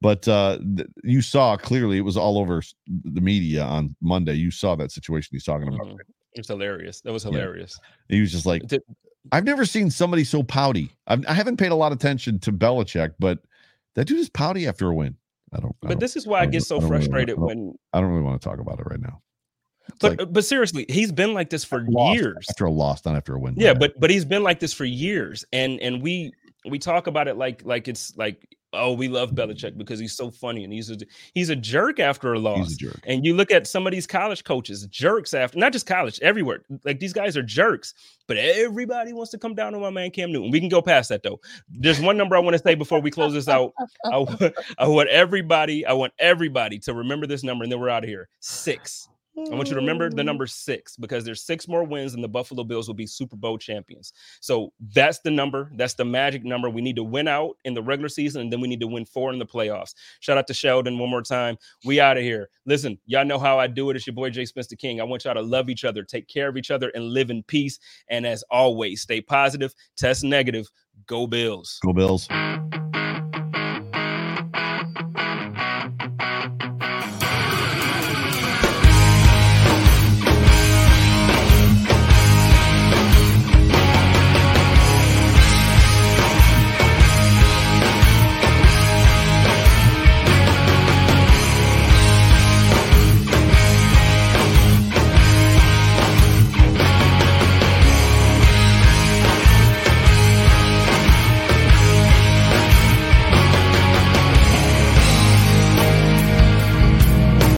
[0.00, 4.34] But uh, th- you saw clearly it was all over the media on Monday.
[4.34, 5.86] You saw that situation he's talking about.
[5.86, 5.96] Mm-hmm.
[6.34, 7.00] It's hilarious.
[7.02, 7.78] That was hilarious.
[8.08, 8.16] Yeah.
[8.16, 8.82] He was just like, Did,
[9.30, 10.90] I've never seen somebody so pouty.
[11.06, 13.38] I've, I have not paid a lot of attention to Belichick, but
[13.94, 15.16] that dude is pouty after a win.
[15.52, 15.76] I don't.
[15.80, 18.00] But I don't, this is why I, I get so I frustrated really, when I
[18.00, 19.20] don't really want to talk about it right now.
[19.88, 22.46] It's but like, uh, but seriously, he's been like this for years.
[22.48, 23.54] After a loss, not after a win.
[23.56, 26.32] Yeah, but but he's been like this for years, and and we
[26.68, 30.30] we talk about it like like it's like Oh, we love Belichick because he's so
[30.30, 30.96] funny and he's a
[31.34, 32.72] he's a jerk after a loss.
[32.72, 33.00] A jerk.
[33.06, 36.62] And you look at some of these college coaches, jerks after not just college, everywhere.
[36.84, 37.92] Like these guys are jerks,
[38.26, 40.50] but everybody wants to come down on my man Cam Newton.
[40.50, 41.38] We can go past that though.
[41.68, 43.72] There's one number I want to say before we close this out.
[44.06, 48.04] I, I want everybody, I want everybody to remember this number, and then we're out
[48.04, 48.28] of here.
[48.40, 49.08] Six.
[49.36, 50.26] I want you to remember the mm.
[50.26, 53.56] number six because there's six more wins and the Buffalo Bills will be Super Bowl
[53.56, 54.12] champions.
[54.40, 55.70] So that's the number.
[55.74, 56.68] That's the magic number.
[56.68, 59.06] We need to win out in the regular season and then we need to win
[59.06, 59.94] four in the playoffs.
[60.20, 61.56] Shout out to Sheldon one more time.
[61.84, 62.50] We out of here.
[62.66, 63.96] Listen, y'all know how I do it.
[63.96, 65.00] It's your boy Jay Spence the King.
[65.00, 67.42] I want y'all to love each other, take care of each other, and live in
[67.44, 67.78] peace.
[68.08, 70.70] And as always, stay positive, test negative.
[71.06, 71.80] Go Bills.
[71.82, 72.28] Go Bills.